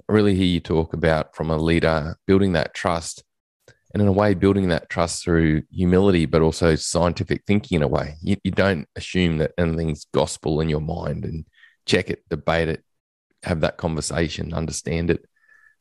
really 0.08 0.36
hear 0.36 0.46
you 0.46 0.60
talk 0.60 0.94
about 0.94 1.36
from 1.36 1.50
a 1.50 1.58
leader 1.58 2.18
building 2.28 2.54
that 2.54 2.74
trust 2.74 3.24
and 3.94 4.02
in 4.02 4.08
a 4.08 4.12
way 4.12 4.34
building 4.34 4.70
that 4.70 4.90
trust 4.90 5.24
through 5.24 5.64
humility 5.72 6.26
but 6.26 6.42
also 6.42 6.76
scientific 6.76 7.44
thinking 7.46 7.78
in 7.78 7.84
a 7.84 7.88
way. 7.88 8.16
You, 8.22 8.38
you, 8.44 8.52
don't 8.52 8.88
assume 8.96 9.38
that 9.40 9.54
anything's 9.58 10.06
gospel 10.14 10.62
in 10.62 10.70
your 10.70 10.82
mind 10.82 11.26
and 11.26 11.46
check 11.86 12.10
it 12.10 12.24
debate 12.30 12.68
it 12.68 12.84
have 13.44 13.62
that 13.62 13.78
conversation 13.78 14.54
understand 14.54 15.10
it. 15.10 15.26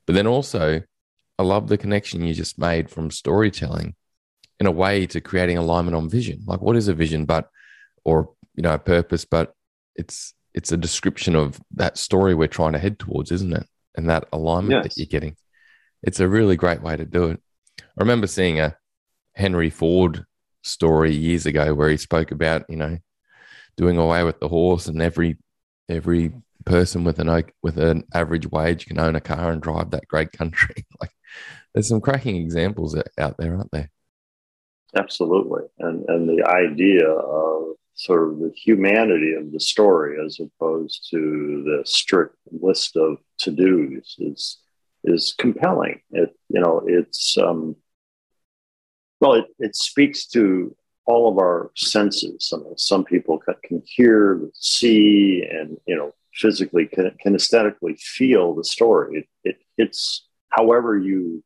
But 0.07 0.14
then 0.14 0.27
also 0.27 0.83
i 1.40 1.42
love 1.42 1.68
the 1.68 1.79
connection 1.79 2.25
you 2.25 2.35
just 2.35 2.59
made 2.59 2.90
from 2.90 3.11
storytelling 3.11 3.94
in 4.59 4.66
a 4.66 4.73
way 4.73 5.07
to 5.07 5.21
creating 5.21 5.59
alignment 5.59 5.97
on 5.97 6.09
vision. 6.09 6.40
Like 6.47 6.61
what 6.61 6.77
is 6.77 6.88
a 6.88 6.94
vision 6.94 7.27
but 7.27 7.49
or 8.05 8.31
you 8.55 8.62
know 8.62 8.75
a 8.75 8.79
purpose 8.79 9.25
but 9.25 9.53
it's 9.94 10.33
it's 10.55 10.73
a 10.73 10.77
description 10.77 11.37
of 11.37 11.61
that 11.75 11.99
story 11.99 12.35
we're 12.35 12.49
trying 12.49 12.73
to 12.73 12.79
head 12.79 12.99
towards 12.99 13.31
isn't 13.33 13.53
it? 13.53 13.66
And 13.97 14.09
that 14.09 14.29
alignment 14.33 14.85
yes. 14.85 14.94
that 14.94 15.01
you're 15.01 15.07
getting. 15.07 15.37
It's 16.03 16.21
a 16.21 16.29
really 16.29 16.57
great 16.57 16.81
way 16.81 16.97
to 16.97 17.05
do 17.05 17.25
it 17.31 17.40
I 17.98 18.02
remember 18.02 18.28
seeing 18.28 18.61
a 18.61 18.76
Henry 19.34 19.70
Ford 19.70 20.24
story 20.62 21.12
years 21.12 21.46
ago 21.46 21.74
where 21.74 21.90
he 21.90 21.96
spoke 21.96 22.30
about, 22.30 22.64
you 22.68 22.76
know, 22.76 22.98
doing 23.76 23.98
away 23.98 24.22
with 24.22 24.38
the 24.38 24.46
horse 24.46 24.87
and 24.87 25.02
every 25.02 25.37
every 25.88 26.32
person 26.64 27.02
with 27.02 27.18
an 27.18 27.44
with 27.61 27.76
an 27.76 28.04
average 28.14 28.48
wage 28.52 28.87
can 28.87 29.00
own 29.00 29.16
a 29.16 29.20
car 29.20 29.50
and 29.50 29.61
drive 29.61 29.90
that 29.90 30.06
great 30.06 30.30
country. 30.30 30.87
like 31.00 31.11
there's 31.74 31.88
some 31.88 32.00
cracking 32.00 32.37
examples 32.37 32.96
out 33.18 33.37
there, 33.37 33.56
aren't 33.56 33.72
there? 33.72 33.90
Absolutely. 34.94 35.64
And 35.80 36.08
and 36.08 36.28
the 36.28 36.46
idea 36.46 37.08
of 37.08 37.74
sort 37.94 38.30
of 38.30 38.38
the 38.38 38.52
humanity 38.54 39.34
of 39.34 39.50
the 39.50 39.58
story 39.58 40.24
as 40.24 40.38
opposed 40.38 41.08
to 41.11 41.64
the 41.64 41.82
strict 41.84 42.37
list 42.52 42.96
of 42.96 43.16
to-dos 43.38 44.14
is 44.20 44.58
is 45.02 45.34
compelling. 45.37 46.00
It 46.12 46.32
you 46.48 46.61
know 46.61 46.82
it's 46.87 47.37
um, 47.38 47.74
well 49.20 49.35
it, 49.35 49.46
it 49.59 49.76
speaks 49.76 50.26
to 50.26 50.74
all 51.09 51.26
of 51.26 51.38
our 51.38 51.72
senses. 51.74 52.46
Some 52.48 52.66
some 52.76 53.02
people 53.02 53.42
can 53.64 53.83
hear, 53.85 54.40
see, 54.52 55.42
and 55.50 55.78
you 55.87 55.96
know 55.96 56.14
physically 56.35 56.87
can, 56.87 57.35
aesthetically 57.35 57.96
feel 57.96 58.54
the 58.54 58.62
story. 58.62 59.26
It, 59.42 59.50
it 59.50 59.59
hits 59.76 60.28
however 60.50 60.96
you 60.96 61.42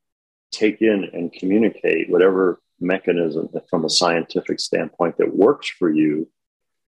take 0.51 0.83
in 0.83 1.09
and 1.15 1.33
communicate 1.33 2.11
whatever 2.11 2.61
mechanism 2.79 3.49
from 3.71 3.85
a 3.85 3.91
scientific 3.91 4.61
standpoint 4.61 5.17
that 5.19 5.35
works 5.35 5.69
for 5.69 5.91
you. 5.91 6.29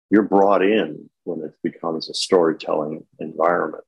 You're 0.10 0.24
brought 0.24 0.62
in 0.62 1.10
when 1.24 1.42
it 1.42 1.54
becomes 1.63 2.10
a 2.10 2.13
storytelling 2.13 3.06
environment. 3.20 3.84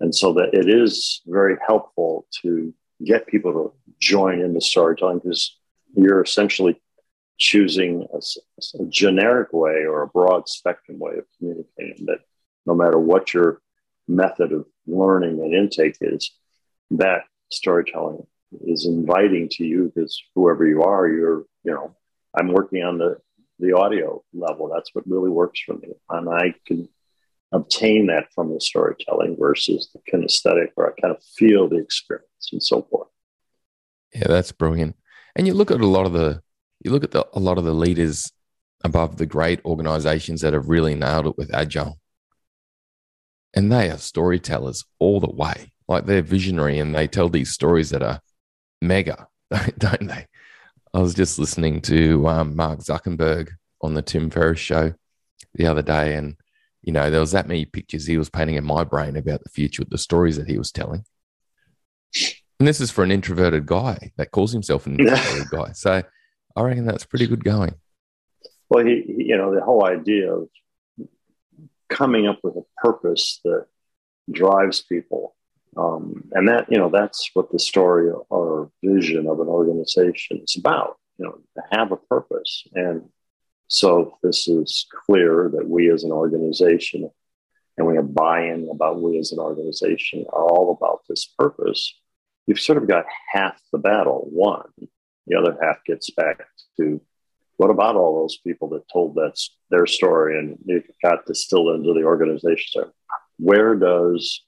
And 0.00 0.14
so 0.14 0.32
that 0.34 0.52
it 0.52 0.68
is 0.68 1.22
very 1.26 1.56
helpful 1.66 2.26
to 2.42 2.74
get 3.04 3.26
people 3.26 3.52
to 3.52 3.72
join 3.98 4.40
in 4.40 4.54
the 4.54 4.60
storytelling 4.60 5.18
because 5.18 5.56
you're 5.94 6.22
essentially 6.22 6.80
choosing 7.38 8.06
a, 8.12 8.18
a, 8.78 8.84
generic 8.86 9.52
way 9.52 9.84
or 9.86 10.02
a 10.02 10.08
broad 10.08 10.48
spectrum 10.48 10.98
way 10.98 11.16
of 11.16 11.24
communicating 11.38 12.06
that 12.06 12.18
no 12.66 12.74
matter 12.74 12.98
what 12.98 13.32
your 13.32 13.60
method 14.06 14.52
of 14.52 14.66
learning 14.86 15.40
and 15.40 15.54
intake 15.54 15.96
is, 16.00 16.30
that 16.90 17.22
storytelling 17.50 18.26
is 18.66 18.84
inviting 18.84 19.48
to 19.48 19.64
you 19.64 19.90
because 19.94 20.22
whoever 20.34 20.66
you 20.66 20.82
are, 20.82 21.08
you're, 21.08 21.44
you 21.64 21.72
know, 21.72 21.94
I'm 22.34 22.52
working 22.52 22.82
on 22.82 22.98
the 22.98 23.18
the 23.60 23.76
audio 23.76 24.22
level. 24.32 24.70
That's 24.72 24.90
what 24.94 25.06
really 25.06 25.30
works 25.30 25.60
for 25.60 25.74
me. 25.74 25.88
And 26.08 26.28
I 26.28 26.54
can 26.66 26.88
obtain 27.52 28.06
that 28.06 28.32
from 28.34 28.52
the 28.52 28.60
storytelling 28.60 29.36
versus 29.38 29.90
the 29.92 30.00
kinesthetic 30.10 30.68
where 30.74 30.88
I 30.88 31.00
kind 31.00 31.14
of 31.14 31.22
feel 31.36 31.68
the 31.68 31.76
experience 31.76 32.48
and 32.52 32.62
so 32.62 32.82
forth. 32.90 33.08
Yeah, 34.14 34.26
that's 34.28 34.52
brilliant. 34.52 34.96
And 35.40 35.46
you 35.46 35.54
look 35.54 35.70
at 35.70 35.80
a 35.80 35.86
lot 35.86 36.04
of 36.04 36.12
the 36.12 36.42
you 36.84 36.90
look 36.90 37.02
at 37.02 37.12
the, 37.12 37.26
a 37.32 37.40
lot 37.40 37.56
of 37.56 37.64
the 37.64 37.72
leaders 37.72 38.30
above 38.84 39.16
the 39.16 39.24
great 39.24 39.64
organizations 39.64 40.42
that 40.42 40.52
have 40.52 40.68
really 40.68 40.94
nailed 40.94 41.28
it 41.28 41.38
with 41.38 41.54
agile. 41.54 41.98
And 43.54 43.72
they 43.72 43.88
are 43.88 43.96
storytellers 43.96 44.84
all 44.98 45.18
the 45.18 45.32
way. 45.32 45.72
Like 45.88 46.04
they're 46.04 46.20
visionary 46.20 46.78
and 46.78 46.94
they 46.94 47.08
tell 47.08 47.30
these 47.30 47.52
stories 47.52 47.88
that 47.88 48.02
are 48.02 48.20
mega, 48.82 49.28
don't 49.78 50.08
they? 50.08 50.26
I 50.92 50.98
was 50.98 51.14
just 51.14 51.38
listening 51.38 51.80
to 51.82 52.28
um, 52.28 52.54
Mark 52.54 52.80
Zuckerberg 52.80 53.48
on 53.80 53.94
the 53.94 54.02
Tim 54.02 54.28
Ferriss 54.28 54.60
show 54.60 54.92
the 55.54 55.66
other 55.66 55.80
day, 55.80 56.16
and 56.16 56.36
you 56.82 56.92
know, 56.92 57.08
there 57.08 57.20
was 57.20 57.32
that 57.32 57.48
many 57.48 57.64
pictures 57.64 58.06
he 58.06 58.18
was 58.18 58.28
painting 58.28 58.56
in 58.56 58.64
my 58.64 58.84
brain 58.84 59.16
about 59.16 59.42
the 59.42 59.48
future 59.48 59.80
with 59.80 59.88
the 59.88 59.96
stories 59.96 60.36
that 60.36 60.48
he 60.48 60.58
was 60.58 60.70
telling. 60.70 61.06
And 62.60 62.68
this 62.68 62.80
is 62.80 62.90
for 62.90 63.02
an 63.02 63.10
introverted 63.10 63.64
guy 63.64 64.12
that 64.18 64.32
calls 64.32 64.52
himself 64.52 64.86
an 64.86 65.00
introverted 65.00 65.48
guy. 65.50 65.72
So 65.72 66.02
I 66.54 66.62
reckon 66.62 66.84
that's 66.84 67.06
pretty 67.06 67.26
good 67.26 67.42
going. 67.42 67.74
Well, 68.68 68.84
he, 68.84 69.02
you 69.08 69.36
know, 69.38 69.54
the 69.54 69.62
whole 69.62 69.84
idea 69.86 70.30
of 70.30 70.48
coming 71.88 72.28
up 72.28 72.38
with 72.42 72.56
a 72.56 72.64
purpose 72.76 73.40
that 73.44 73.64
drives 74.30 74.82
people. 74.82 75.34
Um, 75.74 76.28
and 76.32 76.48
that, 76.48 76.70
you 76.70 76.76
know, 76.76 76.90
that's 76.90 77.30
what 77.32 77.50
the 77.50 77.58
story 77.58 78.10
or 78.28 78.70
vision 78.84 79.26
of 79.26 79.40
an 79.40 79.48
organization 79.48 80.42
is 80.44 80.56
about, 80.56 80.98
you 81.16 81.24
know, 81.24 81.38
to 81.54 81.62
have 81.72 81.92
a 81.92 81.96
purpose. 81.96 82.64
And 82.74 83.08
so 83.68 84.18
this 84.22 84.48
is 84.48 84.86
clear 85.06 85.50
that 85.54 85.66
we 85.66 85.90
as 85.90 86.04
an 86.04 86.12
organization 86.12 87.10
and 87.78 87.86
we 87.86 87.96
have 87.96 88.14
buy-in 88.14 88.68
about 88.70 89.00
we 89.00 89.18
as 89.18 89.32
an 89.32 89.38
organization 89.38 90.26
are 90.30 90.44
all 90.44 90.76
about 90.78 91.00
this 91.08 91.24
purpose. 91.38 91.94
You've 92.50 92.58
sort 92.58 92.82
of 92.82 92.88
got 92.88 93.04
half 93.32 93.60
the 93.70 93.78
battle 93.78 94.28
won. 94.32 94.64
The 95.28 95.38
other 95.38 95.56
half 95.62 95.84
gets 95.86 96.10
back 96.10 96.44
to 96.78 97.00
what 97.58 97.70
about 97.70 97.94
all 97.94 98.20
those 98.20 98.38
people 98.38 98.68
that 98.70 98.88
told 98.92 99.14
that's 99.14 99.56
their 99.70 99.86
story 99.86 100.36
and 100.36 100.58
it 100.66 100.92
got 101.00 101.26
distilled 101.26 101.76
into 101.76 101.94
the 101.94 102.02
organization? 102.02 102.66
So 102.70 102.90
where 103.38 103.76
does 103.76 104.42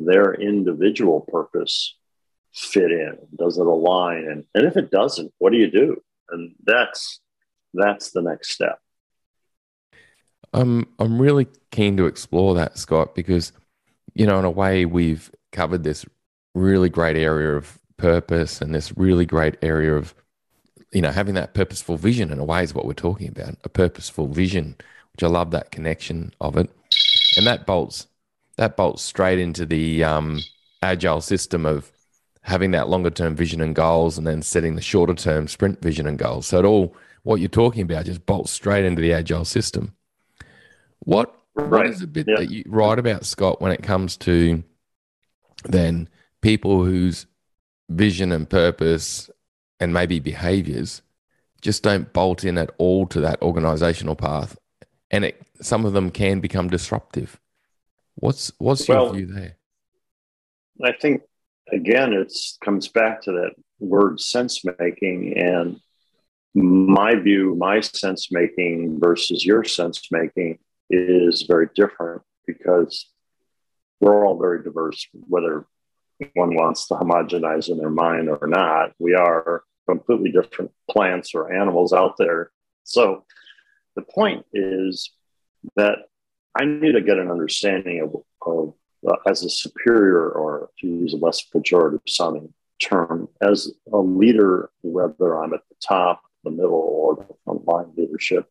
their 0.00 0.34
individual 0.34 1.20
purpose 1.20 1.96
fit 2.52 2.90
in? 2.90 3.16
Does 3.38 3.58
it 3.58 3.66
align? 3.66 4.24
And, 4.24 4.44
and 4.56 4.66
if 4.66 4.76
it 4.76 4.90
doesn't, 4.90 5.32
what 5.38 5.52
do 5.52 5.58
you 5.58 5.70
do? 5.70 6.02
And 6.30 6.52
that's 6.64 7.20
that's 7.74 8.10
the 8.10 8.22
next 8.22 8.50
step. 8.50 8.80
I'm 10.52 10.88
I'm 10.98 11.22
really 11.22 11.46
keen 11.70 11.96
to 11.98 12.06
explore 12.06 12.56
that, 12.56 12.76
Scott, 12.76 13.14
because 13.14 13.52
you 14.14 14.26
know, 14.26 14.40
in 14.40 14.44
a 14.44 14.50
way, 14.50 14.84
we've 14.84 15.30
covered 15.52 15.84
this 15.84 16.04
really 16.56 16.88
great 16.88 17.16
area 17.16 17.54
of 17.54 17.78
purpose 17.96 18.60
and 18.60 18.74
this 18.74 18.96
really 18.96 19.26
great 19.26 19.56
area 19.62 19.94
of 19.94 20.14
you 20.92 21.02
know 21.02 21.10
having 21.10 21.34
that 21.34 21.54
purposeful 21.54 21.96
vision. 21.96 22.32
In 22.32 22.38
a 22.38 22.44
way, 22.44 22.62
is 22.62 22.74
what 22.74 22.86
we're 22.86 22.94
talking 22.94 23.28
about 23.28 23.56
a 23.64 23.68
purposeful 23.68 24.26
vision, 24.28 24.76
which 25.12 25.22
I 25.22 25.28
love 25.28 25.50
that 25.50 25.70
connection 25.70 26.32
of 26.40 26.56
it, 26.56 26.70
and 27.36 27.46
that 27.46 27.66
bolts 27.66 28.06
that 28.56 28.76
bolts 28.76 29.02
straight 29.02 29.38
into 29.38 29.66
the 29.66 30.02
um, 30.02 30.40
agile 30.82 31.20
system 31.20 31.66
of 31.66 31.92
having 32.42 32.70
that 32.70 32.88
longer 32.88 33.10
term 33.10 33.36
vision 33.36 33.60
and 33.60 33.74
goals 33.74 34.16
and 34.16 34.26
then 34.26 34.40
setting 34.40 34.76
the 34.76 34.82
shorter 34.82 35.14
term 35.14 35.48
sprint 35.48 35.82
vision 35.82 36.06
and 36.06 36.18
goals. 36.18 36.46
So 36.46 36.58
it 36.58 36.64
all 36.64 36.96
what 37.22 37.40
you're 37.40 37.48
talking 37.48 37.82
about 37.82 38.06
just 38.06 38.24
bolts 38.24 38.52
straight 38.52 38.84
into 38.84 39.02
the 39.02 39.12
agile 39.12 39.44
system. 39.44 39.94
What 41.00 41.36
right. 41.54 41.70
what 41.70 41.86
is 41.86 42.00
the 42.00 42.06
bit 42.06 42.26
yeah. 42.28 42.36
that 42.38 42.50
you 42.50 42.64
write 42.66 42.98
about, 42.98 43.26
Scott, 43.26 43.60
when 43.60 43.72
it 43.72 43.82
comes 43.82 44.16
to 44.18 44.62
then 45.64 46.08
people 46.40 46.84
whose 46.84 47.26
vision 47.88 48.32
and 48.32 48.48
purpose 48.48 49.30
and 49.80 49.92
maybe 49.92 50.20
behaviors 50.20 51.02
just 51.60 51.82
don't 51.82 52.12
bolt 52.12 52.44
in 52.44 52.58
at 52.58 52.70
all 52.78 53.06
to 53.06 53.20
that 53.20 53.40
organizational 53.42 54.16
path. 54.16 54.56
And 55.10 55.24
it 55.24 55.40
some 55.60 55.84
of 55.84 55.92
them 55.92 56.10
can 56.10 56.40
become 56.40 56.68
disruptive. 56.68 57.40
What's 58.16 58.52
what's 58.58 58.88
your 58.88 58.96
well, 58.98 59.12
view 59.12 59.26
there? 59.26 59.56
I 60.82 60.92
think 60.92 61.22
again 61.72 62.12
it 62.12 62.32
comes 62.64 62.88
back 62.88 63.22
to 63.22 63.32
that 63.32 63.52
word 63.78 64.20
sense 64.20 64.62
making 64.78 65.36
and 65.36 65.80
my 66.54 67.14
view 67.14 67.54
my 67.56 67.80
sense 67.80 68.32
making 68.32 68.98
versus 68.98 69.44
your 69.44 69.64
sense 69.64 70.08
making 70.10 70.58
is 70.88 71.42
very 71.42 71.68
different 71.74 72.22
because 72.46 73.10
we're 74.00 74.26
all 74.26 74.38
very 74.38 74.62
diverse 74.62 75.06
whether 75.12 75.66
one 76.34 76.54
wants 76.54 76.88
to 76.88 76.94
homogenize 76.94 77.68
in 77.68 77.78
their 77.78 77.90
mind 77.90 78.28
or 78.28 78.46
not 78.46 78.92
we 78.98 79.14
are 79.14 79.64
completely 79.86 80.30
different 80.30 80.70
plants 80.90 81.34
or 81.34 81.52
animals 81.52 81.92
out 81.92 82.16
there. 82.18 82.50
So 82.84 83.24
the 83.94 84.02
point 84.02 84.44
is 84.52 85.10
that 85.76 85.98
i 86.58 86.64
need 86.64 86.92
to 86.92 87.00
get 87.00 87.18
an 87.18 87.30
understanding 87.30 88.00
of, 88.00 88.16
of 88.46 88.74
uh, 89.06 89.16
as 89.26 89.44
a 89.44 89.50
superior, 89.50 90.30
or 90.30 90.70
to 90.80 90.86
use 90.86 91.12
a 91.12 91.16
less 91.16 91.44
pejorative 91.54 92.00
sounding 92.08 92.52
term, 92.80 93.28
as 93.40 93.70
a 93.92 93.98
leader, 93.98 94.70
whether 94.82 95.40
I'm 95.40 95.54
at 95.54 95.60
the 95.68 95.76
top, 95.86 96.22
the 96.44 96.50
middle, 96.50 96.72
or 96.72 97.16
the 97.16 97.34
frontline 97.46 97.96
leadership, 97.96 98.48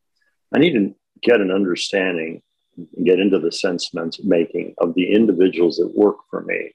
I 0.54 0.60
need 0.60 0.74
to 0.74 0.96
get 1.22 1.42
an 1.42 1.52
understanding 1.52 2.42
and 2.78 3.06
get 3.06 3.20
into 3.20 3.40
the 3.40 3.52
sense 3.52 3.92
making 4.24 4.76
of 4.78 4.94
the 4.94 5.12
individuals 5.12 5.78
that 5.78 5.98
work 5.98 6.18
for 6.30 6.42
me 6.42 6.72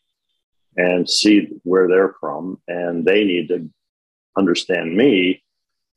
and 0.77 1.09
see 1.09 1.49
where 1.63 1.89
they're 1.89 2.15
from. 2.21 2.61
And 2.69 3.05
they 3.05 3.25
need 3.25 3.49
to 3.49 3.69
understand 4.37 4.97
me. 4.97 5.43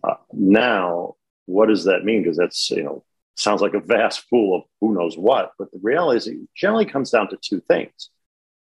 Uh, 0.04 0.16
now, 0.32 1.16
what 1.46 1.68
does 1.68 1.86
that 1.86 2.06
mean? 2.06 2.24
Because 2.24 2.38
that's, 2.38 2.72
you 2.72 2.84
know, 2.84 3.04
sounds 3.36 3.62
like 3.62 3.74
a 3.74 3.80
vast 3.80 4.30
pool 4.30 4.56
of 4.56 4.64
who 4.80 4.94
knows 4.94 5.18
what. 5.18 5.52
But 5.58 5.72
the 5.72 5.80
reality 5.82 6.18
is, 6.18 6.28
it 6.28 6.38
generally 6.56 6.86
comes 6.86 7.12
down 7.12 7.30
to 7.30 7.38
two 7.38 7.62
things 7.62 8.10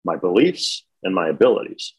my 0.06 0.18
beliefs 0.18 0.86
and 1.04 1.16
my 1.16 1.30
abilities. 1.30 1.94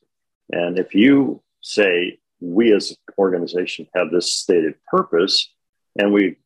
And 0.50 0.78
if 0.78 0.94
you 0.94 1.42
say, 1.62 2.18
we 2.40 2.74
as 2.74 2.90
an 2.90 2.96
organization 3.18 3.87
have 3.94 4.11
this 4.11 4.35
stated 4.35 4.74
purpose, 4.87 5.50
and 5.98 6.12
we 6.12 6.37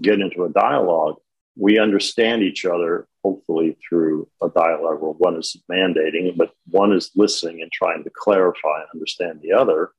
get 0.00 0.20
into 0.20 0.44
a 0.44 0.48
dialogue, 0.48 1.16
we 1.56 1.78
understand 1.78 2.42
each 2.42 2.64
other, 2.64 3.06
hopefully 3.22 3.76
through 3.86 4.28
a 4.42 4.48
dialogue 4.48 5.00
where 5.00 5.12
one 5.12 5.36
is 5.36 5.56
mandating, 5.70 6.36
but 6.36 6.52
one 6.68 6.92
is 6.92 7.10
listening 7.14 7.62
and 7.62 7.70
trying 7.70 8.04
to 8.04 8.10
clarify 8.10 8.80
and 8.80 8.88
understand 8.94 9.40
the 9.42 9.52
other. 9.52 9.90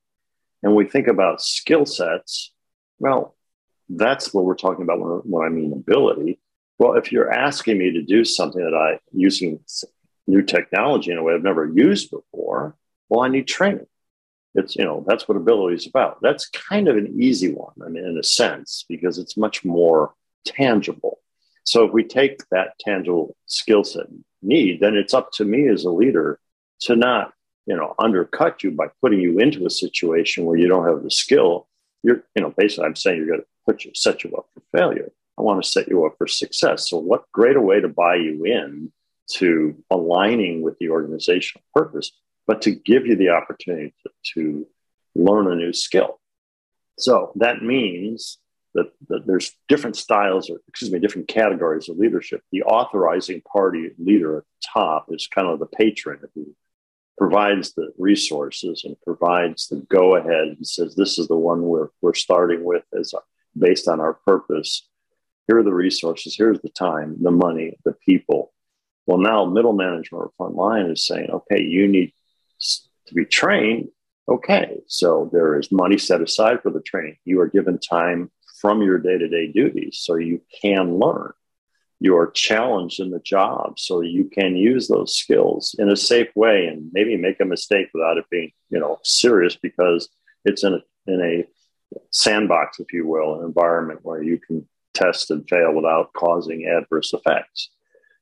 And 0.63 0.75
we 0.75 0.85
think 0.85 1.07
about 1.07 1.41
skill 1.41 1.85
sets. 1.85 2.51
Well, 2.99 3.35
that's 3.89 4.33
what 4.33 4.45
we're 4.45 4.55
talking 4.55 4.83
about 4.83 4.99
when, 4.99 5.09
when 5.23 5.45
I 5.45 5.49
mean 5.49 5.73
ability. 5.73 6.39
Well, 6.79 6.93
if 6.93 7.11
you're 7.11 7.31
asking 7.31 7.77
me 7.77 7.91
to 7.91 8.01
do 8.01 8.25
something 8.25 8.63
that 8.63 8.73
I 8.73 8.99
using 9.11 9.59
new 10.25 10.41
technology 10.41 11.11
in 11.11 11.17
a 11.17 11.23
way 11.23 11.33
I've 11.33 11.43
never 11.43 11.67
used 11.67 12.09
before, 12.09 12.75
well, 13.09 13.21
I 13.21 13.27
need 13.27 13.47
training. 13.47 13.85
It's 14.55 14.75
you 14.75 14.85
know 14.85 15.03
that's 15.07 15.27
what 15.27 15.37
ability 15.37 15.75
is 15.75 15.87
about. 15.87 16.21
That's 16.21 16.47
kind 16.49 16.87
of 16.87 16.95
an 16.95 17.15
easy 17.19 17.53
one, 17.53 17.73
I 17.83 17.89
mean, 17.89 18.05
in 18.05 18.17
a 18.17 18.23
sense, 18.23 18.85
because 18.87 19.17
it's 19.17 19.35
much 19.35 19.65
more 19.65 20.13
tangible. 20.45 21.19
So 21.63 21.85
if 21.85 21.93
we 21.93 22.03
take 22.03 22.47
that 22.49 22.77
tangible 22.79 23.35
skill 23.45 23.83
set 23.83 24.07
need, 24.41 24.79
then 24.81 24.95
it's 24.95 25.13
up 25.13 25.31
to 25.33 25.45
me 25.45 25.67
as 25.69 25.85
a 25.85 25.89
leader 25.89 26.39
to 26.81 26.95
not 26.95 27.33
you 27.65 27.75
know 27.75 27.95
undercut 27.99 28.63
you 28.63 28.71
by 28.71 28.87
putting 29.01 29.19
you 29.19 29.39
into 29.39 29.65
a 29.65 29.69
situation 29.69 30.45
where 30.45 30.57
you 30.57 30.67
don't 30.67 30.87
have 30.87 31.03
the 31.03 31.11
skill. 31.11 31.67
You're 32.03 32.23
you 32.35 32.41
know 32.41 32.53
basically 32.55 32.85
I'm 32.85 32.95
saying 32.95 33.17
you're 33.17 33.27
going 33.27 33.41
to 33.41 33.47
put 33.65 33.85
you, 33.85 33.91
set 33.93 34.23
you 34.23 34.35
up 34.35 34.47
for 34.53 34.77
failure. 34.77 35.11
I 35.37 35.41
want 35.41 35.63
to 35.63 35.69
set 35.69 35.87
you 35.87 36.05
up 36.05 36.17
for 36.17 36.27
success. 36.27 36.89
So, 36.89 36.97
what 36.97 37.31
greater 37.31 37.61
way 37.61 37.81
to 37.81 37.87
buy 37.87 38.15
you 38.15 38.43
in 38.45 38.91
to 39.35 39.75
aligning 39.89 40.61
with 40.61 40.77
the 40.79 40.89
organizational 40.89 41.63
purpose, 41.73 42.11
but 42.45 42.61
to 42.63 42.71
give 42.71 43.07
you 43.07 43.15
the 43.15 43.29
opportunity 43.29 43.93
to, 44.03 44.11
to 44.33 44.67
learn 45.15 45.51
a 45.51 45.55
new 45.55 45.73
skill? 45.73 46.19
So, 46.99 47.31
that 47.35 47.63
means 47.63 48.37
that, 48.73 48.91
that, 49.09 49.25
there's 49.27 49.53
different 49.67 49.95
styles, 49.95 50.49
or 50.49 50.59
excuse 50.67 50.91
me, 50.91 50.99
different 50.99 51.27
categories 51.27 51.89
of 51.89 51.97
leadership. 51.97 52.41
The 52.51 52.63
authorizing 52.63 53.41
party 53.41 53.91
leader 53.97 54.37
at 54.37 54.43
the 54.43 54.67
top 54.73 55.07
is 55.09 55.27
kind 55.27 55.47
of 55.47 55.59
the 55.59 55.65
patron 55.65 56.19
who 56.33 56.55
provides 57.17 57.73
the 57.73 57.93
resources 57.97 58.83
and 58.83 58.95
provides 59.01 59.67
the 59.67 59.77
go 59.89 60.15
ahead 60.15 60.47
and 60.47 60.67
says, 60.67 60.95
This 60.95 61.19
is 61.19 61.27
the 61.27 61.37
one 61.37 61.61
we're, 61.63 61.89
we're 62.01 62.13
starting 62.13 62.63
with 62.63 62.83
as 62.99 63.13
based 63.57 63.87
on 63.87 63.99
our 63.99 64.13
purpose. 64.25 64.87
Here 65.47 65.59
are 65.59 65.63
the 65.63 65.73
resources, 65.73 66.35
here's 66.35 66.61
the 66.61 66.69
time, 66.69 67.17
the 67.21 67.31
money, 67.31 67.77
the 67.83 67.93
people. 68.05 68.53
Well, 69.05 69.17
now 69.17 69.45
middle 69.45 69.73
management 69.73 70.23
or 70.23 70.31
front 70.37 70.55
line 70.55 70.85
is 70.85 71.05
saying, 71.05 71.29
okay, 71.29 71.61
you 71.61 71.87
need 71.87 72.13
to 73.07 73.13
be 73.13 73.25
trained. 73.25 73.89
Okay, 74.29 74.79
so 74.87 75.29
there 75.33 75.59
is 75.59 75.71
money 75.71 75.97
set 75.97 76.21
aside 76.21 76.61
for 76.63 76.71
the 76.71 76.81
training. 76.81 77.17
You 77.25 77.41
are 77.41 77.49
given 77.49 77.77
time 77.77 78.31
from 78.63 78.81
your 78.81 78.97
day 78.97 79.17
to 79.17 79.27
day 79.27 79.51
duties 79.51 79.99
so 80.01 80.15
you 80.15 80.41
can 80.61 80.97
learn. 80.97 81.33
You 81.99 82.15
are 82.15 82.31
challenged 82.31 83.01
in 83.01 83.11
the 83.11 83.19
job 83.19 83.77
so 83.77 83.99
you 83.99 84.29
can 84.29 84.55
use 84.55 84.87
those 84.87 85.17
skills 85.17 85.75
in 85.77 85.89
a 85.89 85.97
safe 85.97 86.29
way 86.33 86.67
and 86.67 86.89
maybe 86.93 87.17
make 87.17 87.41
a 87.41 87.45
mistake 87.45 87.89
without 87.93 88.17
it 88.17 88.25
being, 88.31 88.53
you 88.69 88.79
know, 88.79 88.99
serious 89.03 89.57
because 89.57 90.07
it's 90.45 90.63
in 90.63 90.75
a, 90.75 91.11
in 91.11 91.21
a 91.21 91.45
sandbox, 92.11 92.79
if 92.79 92.93
you 92.93 93.05
will, 93.05 93.39
an 93.39 93.45
environment 93.45 93.99
where 94.01 94.23
you 94.23 94.39
can 94.39 94.65
test 94.93 95.29
and 95.29 95.47
fail 95.49 95.73
without 95.73 96.13
causing 96.13 96.65
adverse 96.65 97.13
effects. 97.13 97.69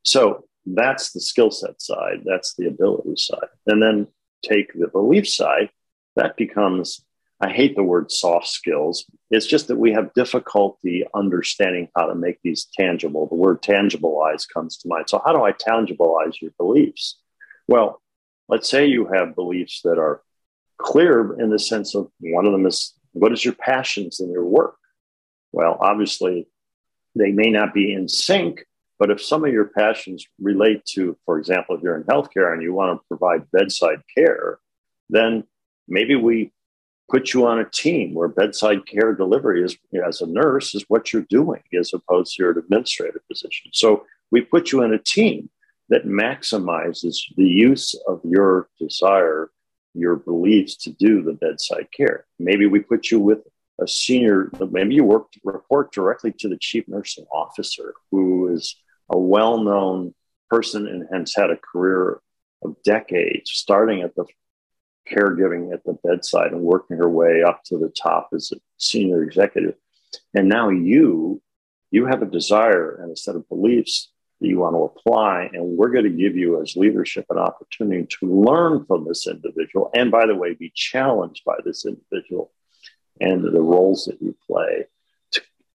So 0.03 0.45
that's 0.65 1.11
the 1.11 1.21
skill 1.21 1.51
set 1.51 1.79
side, 1.79 2.23
that's 2.25 2.55
the 2.55 2.67
ability 2.67 3.15
side. 3.15 3.49
And 3.67 3.79
then 3.81 4.07
take 4.43 4.73
the 4.73 4.87
belief 4.87 5.29
side, 5.29 5.69
that 6.15 6.35
becomes, 6.35 7.05
I 7.41 7.49
hate 7.49 7.75
the 7.75 7.83
word 7.83 8.11
soft 8.11 8.47
skills. 8.47 9.05
It's 9.31 9.47
just 9.47 9.67
that 9.67 9.77
we 9.77 9.91
have 9.93 10.13
difficulty 10.13 11.03
understanding 11.15 11.89
how 11.95 12.05
to 12.05 12.13
make 12.13 12.37
these 12.43 12.67
tangible. 12.77 13.27
The 13.27 13.35
word 13.35 13.63
tangibilize 13.63 14.47
comes 14.47 14.77
to 14.77 14.87
mind. 14.87 15.09
So, 15.09 15.21
how 15.25 15.33
do 15.33 15.43
I 15.43 15.51
tangibilize 15.51 16.39
your 16.39 16.51
beliefs? 16.59 17.19
Well, 17.67 17.99
let's 18.47 18.69
say 18.69 18.85
you 18.85 19.07
have 19.11 19.35
beliefs 19.35 19.81
that 19.83 19.97
are 19.97 20.21
clear 20.77 21.39
in 21.39 21.49
the 21.49 21.57
sense 21.57 21.95
of 21.95 22.11
one 22.19 22.45
of 22.45 22.51
them 22.51 22.67
is 22.67 22.93
what 23.13 23.31
is 23.31 23.43
your 23.43 23.55
passions 23.55 24.19
in 24.19 24.31
your 24.31 24.45
work? 24.45 24.75
Well, 25.51 25.77
obviously, 25.79 26.47
they 27.15 27.31
may 27.31 27.49
not 27.49 27.73
be 27.73 27.91
in 27.91 28.07
sync, 28.07 28.63
but 28.99 29.09
if 29.09 29.21
some 29.21 29.43
of 29.43 29.51
your 29.51 29.65
passions 29.65 30.25
relate 30.39 30.85
to, 30.93 31.17
for 31.25 31.39
example, 31.39 31.75
if 31.75 31.81
you're 31.81 31.97
in 31.97 32.03
healthcare 32.03 32.53
and 32.53 32.61
you 32.61 32.71
want 32.73 32.99
to 32.99 33.07
provide 33.07 33.49
bedside 33.51 34.01
care, 34.15 34.59
then 35.09 35.43
maybe 35.87 36.15
we 36.15 36.51
put 37.11 37.33
you 37.33 37.45
on 37.45 37.59
a 37.59 37.69
team 37.69 38.13
where 38.13 38.29
bedside 38.29 38.85
care 38.85 39.13
delivery 39.13 39.63
is, 39.63 39.77
as 40.07 40.21
a 40.21 40.25
nurse, 40.25 40.73
is 40.73 40.85
what 40.87 41.11
you're 41.11 41.23
doing 41.23 41.61
as 41.77 41.93
opposed 41.93 42.35
to 42.35 42.43
your 42.43 42.57
administrative 42.57 43.27
position. 43.27 43.69
So 43.73 44.05
we 44.31 44.41
put 44.41 44.71
you 44.71 44.83
in 44.83 44.93
a 44.93 44.99
team 44.99 45.49
that 45.89 46.07
maximizes 46.07 47.17
the 47.35 47.47
use 47.47 47.93
of 48.07 48.21
your 48.23 48.69
desire 48.79 49.51
your 49.93 50.15
beliefs 50.15 50.77
to 50.77 50.89
do 50.91 51.21
the 51.21 51.33
bedside 51.33 51.87
care. 51.95 52.25
Maybe 52.39 52.65
we 52.65 52.79
put 52.79 53.11
you 53.11 53.19
with 53.19 53.39
a 53.81 53.87
senior, 53.87 54.49
maybe 54.69 54.95
you 54.95 55.03
work 55.03 55.27
report 55.43 55.91
directly 55.91 56.33
to 56.39 56.47
the 56.47 56.57
chief 56.57 56.87
nursing 56.87 57.25
officer, 57.33 57.93
who 58.09 58.53
is 58.53 58.77
a 59.09 59.17
well-known 59.17 60.13
person 60.49 60.87
and 60.87 61.07
has 61.11 61.35
had 61.35 61.49
a 61.49 61.57
career 61.57 62.21
of 62.63 62.81
decades, 62.83 63.51
starting 63.51 64.01
at 64.01 64.15
the 64.15 64.23
caregiving 65.11 65.73
at 65.73 65.83
the 65.83 65.97
bedside 66.03 66.51
and 66.51 66.61
working 66.61 66.97
her 66.97 67.09
way 67.09 67.43
up 67.43 67.63
to 67.65 67.77
the 67.77 67.89
top 67.89 68.29
as 68.33 68.51
a 68.51 68.59
senior 68.77 69.23
executive. 69.23 69.75
And 70.33 70.47
now 70.47 70.69
you, 70.69 71.41
you 71.91 72.05
have 72.05 72.21
a 72.21 72.25
desire 72.25 72.95
and 73.01 73.11
a 73.11 73.15
set 73.17 73.35
of 73.35 73.47
beliefs 73.49 74.11
that 74.39 74.47
you 74.47 74.59
want 74.59 74.75
to 74.75 74.83
apply. 74.83 75.49
And 75.53 75.77
we're 75.77 75.91
going 75.91 76.05
to 76.05 76.09
give 76.09 76.35
you, 76.35 76.61
as 76.61 76.75
leadership, 76.75 77.25
an 77.29 77.37
opportunity 77.37 78.07
to 78.19 78.43
learn 78.43 78.85
from 78.85 79.05
this 79.05 79.27
individual. 79.27 79.91
And 79.93 80.11
by 80.11 80.25
the 80.25 80.35
way, 80.35 80.53
be 80.53 80.71
challenged 80.73 81.43
by 81.45 81.55
this 81.63 81.85
individual 81.85 82.51
and 83.19 83.43
the 83.43 83.61
roles 83.61 84.05
that 84.05 84.21
you 84.21 84.35
play 84.47 84.87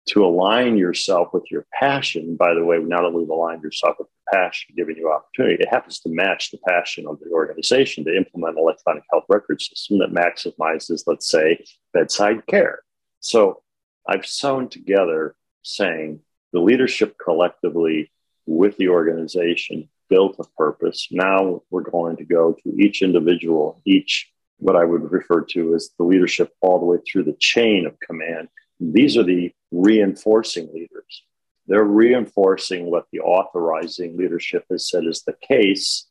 to 0.07 0.25
align 0.25 0.77
yourself 0.77 1.29
with 1.33 1.45
your 1.51 1.67
passion. 1.79 2.37
By 2.37 2.55
the 2.55 2.65
way, 2.65 2.79
not 2.79 3.05
only 3.05 3.25
we've 3.25 3.63
yourself 3.63 3.97
with 3.99 4.09
your 4.09 4.43
passion, 4.43 4.75
giving 4.77 4.97
you 4.97 5.11
opportunity, 5.11 5.63
it 5.63 5.69
happens 5.69 5.99
to 6.01 6.09
match 6.09 6.51
the 6.51 6.59
passion 6.67 7.07
of 7.07 7.19
the 7.21 7.31
organization 7.31 8.05
to 8.05 8.17
implement 8.17 8.57
an 8.57 8.63
electronic 8.63 9.03
health 9.11 9.25
record 9.29 9.61
system 9.61 9.99
that 9.99 10.13
maximizes, 10.13 11.03
let's 11.07 11.29
say, 11.29 11.65
bedside 11.93 12.47
care. 12.47 12.81
So 13.21 13.63
I've 14.09 14.27
sewn 14.27 14.69
together 14.69 15.35
saying 15.63 16.21
the 16.53 16.61
leadership 16.61 17.17
collectively 17.23 18.13
with 18.47 18.77
the 18.77 18.89
organization 18.89 19.89
built 20.09 20.37
a 20.39 20.45
purpose. 20.57 21.09
Now 21.11 21.63
we're 21.71 21.83
going 21.83 22.17
to 22.19 22.25
go 22.25 22.53
to 22.63 22.77
each 22.79 23.03
individual, 23.03 23.81
each 23.85 24.31
what 24.59 24.77
I 24.77 24.85
would 24.85 25.11
refer 25.11 25.43
to 25.43 25.75
as 25.75 25.91
the 25.99 26.05
leadership 26.05 26.53
all 26.61 26.79
the 26.79 26.87
way 26.87 26.99
through 27.07 27.25
the 27.25 27.37
chain 27.39 27.87
of 27.87 27.99
command. 28.01 28.49
These 28.79 29.17
are 29.17 29.23
the 29.23 29.53
reinforcing 29.83 30.73
leaders. 30.73 31.23
They're 31.67 31.85
reinforcing 31.85 32.91
what 32.91 33.07
the 33.13 33.21
authorizing 33.21 34.17
leadership 34.17 34.65
has 34.71 34.89
said 34.89 35.05
is 35.05 35.23
the 35.23 35.35
case. 35.35 36.07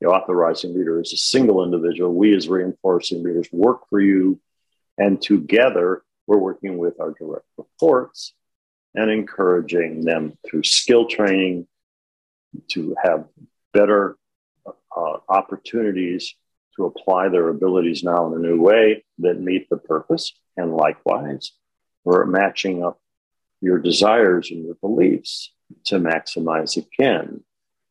The 0.00 0.08
authorizing 0.08 0.74
leader 0.74 1.00
is 1.00 1.12
a 1.12 1.16
single 1.16 1.64
individual. 1.64 2.12
We, 2.12 2.34
as 2.36 2.48
reinforcing 2.48 3.22
leaders, 3.22 3.48
work 3.52 3.88
for 3.88 4.00
you. 4.00 4.40
And 4.98 5.20
together, 5.22 6.02
we're 6.26 6.38
working 6.38 6.76
with 6.78 7.00
our 7.00 7.12
direct 7.12 7.46
reports 7.56 8.34
and 8.94 9.10
encouraging 9.10 10.04
them 10.04 10.36
through 10.44 10.64
skill 10.64 11.06
training 11.06 11.66
to 12.68 12.96
have 13.02 13.26
better 13.72 14.16
uh, 14.66 15.18
opportunities 15.28 16.34
to 16.76 16.86
apply 16.86 17.28
their 17.28 17.48
abilities 17.48 18.02
now 18.02 18.26
in 18.26 18.32
a 18.34 18.38
new 18.38 18.60
way 18.60 19.04
that 19.18 19.40
meet 19.40 19.68
the 19.70 19.76
purpose. 19.76 20.32
And 20.56 20.74
likewise, 20.74 21.52
we're 22.04 22.24
matching 22.24 22.84
up 22.84 22.98
your 23.66 23.78
desires 23.80 24.50
and 24.52 24.64
your 24.64 24.76
beliefs 24.76 25.52
to 25.86 25.98
maximize 25.98 26.76
again, 26.76 27.42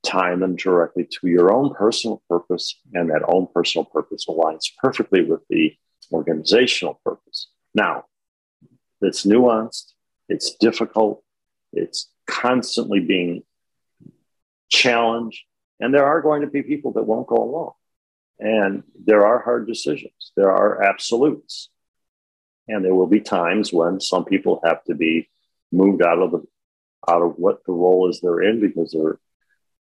tie 0.04 0.34
them 0.36 0.56
directly 0.56 1.06
to 1.06 1.28
your 1.28 1.52
own 1.52 1.76
personal 1.76 2.24
purpose. 2.30 2.80
And 2.94 3.10
that 3.10 3.24
own 3.28 3.48
personal 3.54 3.84
purpose 3.84 4.26
aligns 4.30 4.72
perfectly 4.82 5.22
with 5.22 5.42
the 5.50 5.76
organizational 6.14 7.02
purpose. 7.04 7.50
Now, 7.74 8.06
it's 9.02 9.26
nuanced, 9.26 9.92
it's 10.30 10.56
difficult, 10.56 11.22
it's 11.74 12.10
constantly 12.26 13.02
being 13.02 13.44
challenged, 14.70 15.42
and 15.82 15.94
there 15.94 16.06
are 16.06 16.22
going 16.22 16.42
to 16.42 16.48
be 16.48 16.64
people 16.64 16.94
that 16.94 17.04
won't 17.04 17.28
go 17.28 17.36
along. 17.36 17.74
And 18.40 18.84
there 19.06 19.26
are 19.28 19.40
hard 19.42 19.68
decisions, 19.68 20.32
there 20.38 20.52
are 20.52 20.82
absolutes. 20.82 21.70
And 22.68 22.84
there 22.84 22.96
will 22.96 23.06
be 23.08 23.20
times 23.20 23.72
when 23.72 24.00
some 24.00 24.26
people 24.26 24.60
have 24.64 24.84
to 24.86 24.96
be 24.96 25.30
moved 25.76 26.02
out 26.02 26.20
of 26.20 26.32
the 26.32 26.44
out 27.08 27.22
of 27.22 27.34
what 27.38 27.64
the 27.66 27.74
role 27.74 28.10
is 28.10 28.20
they're 28.20 28.42
in 28.42 28.60
because 28.60 28.92
they're 28.92 29.20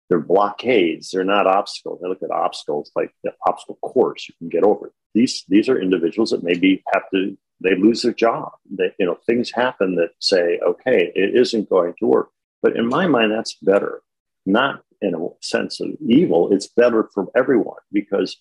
they're 0.09 0.19
blockades. 0.19 1.11
They're 1.11 1.23
not 1.23 1.47
obstacles. 1.47 1.99
They 2.01 2.07
look 2.07 2.23
at 2.23 2.31
obstacles 2.31 2.91
like 2.95 3.13
the 3.23 3.33
obstacle 3.45 3.75
course. 3.81 4.29
You 4.29 4.35
can 4.37 4.49
get 4.49 4.63
over. 4.63 4.93
These 5.13 5.43
these 5.47 5.69
are 5.69 5.81
individuals 5.81 6.31
that 6.31 6.43
maybe 6.43 6.83
have 6.93 7.03
to 7.13 7.37
they 7.61 7.75
lose 7.75 8.03
their 8.03 8.13
job. 8.13 8.51
You 8.69 9.05
know 9.05 9.17
things 9.25 9.51
happen 9.51 9.95
that 9.95 10.11
say, 10.19 10.59
okay, 10.65 11.11
it 11.15 11.35
isn't 11.35 11.69
going 11.69 11.93
to 11.99 12.05
work. 12.05 12.29
But 12.61 12.75
in 12.75 12.87
my 12.87 13.07
mind, 13.07 13.31
that's 13.31 13.55
better. 13.61 14.01
Not 14.45 14.81
in 15.01 15.13
a 15.13 15.27
sense 15.41 15.79
of 15.79 15.89
evil. 16.07 16.53
It's 16.53 16.67
better 16.67 17.09
for 17.13 17.27
everyone 17.35 17.81
because 17.91 18.37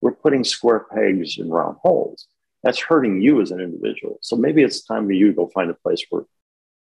we're 0.00 0.12
putting 0.12 0.44
square 0.44 0.86
pegs 0.92 1.38
in 1.38 1.50
round 1.50 1.76
holes. 1.82 2.26
That's 2.62 2.80
hurting 2.80 3.20
you 3.20 3.40
as 3.40 3.50
an 3.50 3.60
individual. 3.60 4.18
So 4.22 4.36
maybe 4.36 4.62
it's 4.62 4.84
time 4.84 5.06
for 5.06 5.12
you 5.12 5.28
to 5.28 5.32
go 5.32 5.48
find 5.48 5.70
a 5.70 5.74
place 5.74 6.04
where 6.10 6.24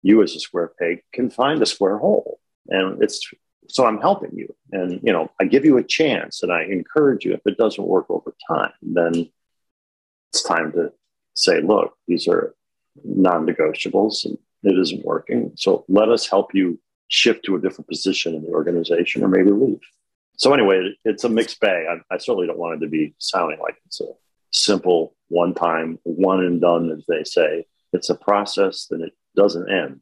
you 0.06 0.22
as 0.22 0.36
a 0.36 0.40
square 0.40 0.70
peg 0.78 1.02
can 1.12 1.28
find 1.28 1.60
a 1.60 1.66
square 1.66 1.98
hole. 1.98 2.38
And 2.68 3.02
it's 3.02 3.28
so 3.68 3.84
I'm 3.84 4.00
helping 4.00 4.30
you. 4.34 4.54
And 4.70 5.00
you 5.02 5.12
know, 5.12 5.30
I 5.40 5.44
give 5.44 5.64
you 5.64 5.78
a 5.78 5.82
chance 5.82 6.42
and 6.42 6.52
I 6.52 6.62
encourage 6.62 7.24
you. 7.24 7.34
If 7.34 7.40
it 7.44 7.58
doesn't 7.58 7.92
work 7.94 8.06
over 8.08 8.32
time, 8.48 8.72
then 8.82 9.28
it's 10.30 10.44
time 10.44 10.70
to 10.72 10.92
say, 11.34 11.60
look, 11.60 11.96
these 12.06 12.28
are 12.28 12.54
non-negotiables 13.04 14.24
and 14.24 14.38
it 14.62 14.78
isn't 14.78 15.04
working. 15.04 15.52
So 15.56 15.84
let 15.88 16.08
us 16.08 16.28
help 16.28 16.54
you 16.54 16.78
shift 17.08 17.44
to 17.46 17.56
a 17.56 17.60
different 17.60 17.88
position 17.88 18.34
in 18.36 18.42
the 18.42 18.50
organization 18.50 19.24
or 19.24 19.28
maybe 19.28 19.50
leave. 19.50 19.80
So 20.36 20.54
anyway, 20.54 20.94
it's 21.04 21.24
a 21.24 21.28
mixed 21.28 21.58
bag. 21.60 21.86
I, 21.90 22.14
I 22.14 22.18
certainly 22.18 22.46
don't 22.46 22.58
want 22.58 22.76
it 22.76 22.84
to 22.84 22.90
be 22.90 23.14
sounding 23.18 23.58
like 23.58 23.76
it's 23.86 24.00
a 24.00 24.12
simple 24.52 25.16
one 25.28 25.54
time, 25.54 25.98
one 26.04 26.44
and 26.44 26.60
done, 26.60 26.90
as 26.92 27.04
they 27.08 27.24
say. 27.24 27.66
It's 27.96 28.10
a 28.10 28.14
process 28.14 28.86
that 28.90 29.00
it 29.00 29.14
doesn't 29.34 29.70
end. 29.70 30.00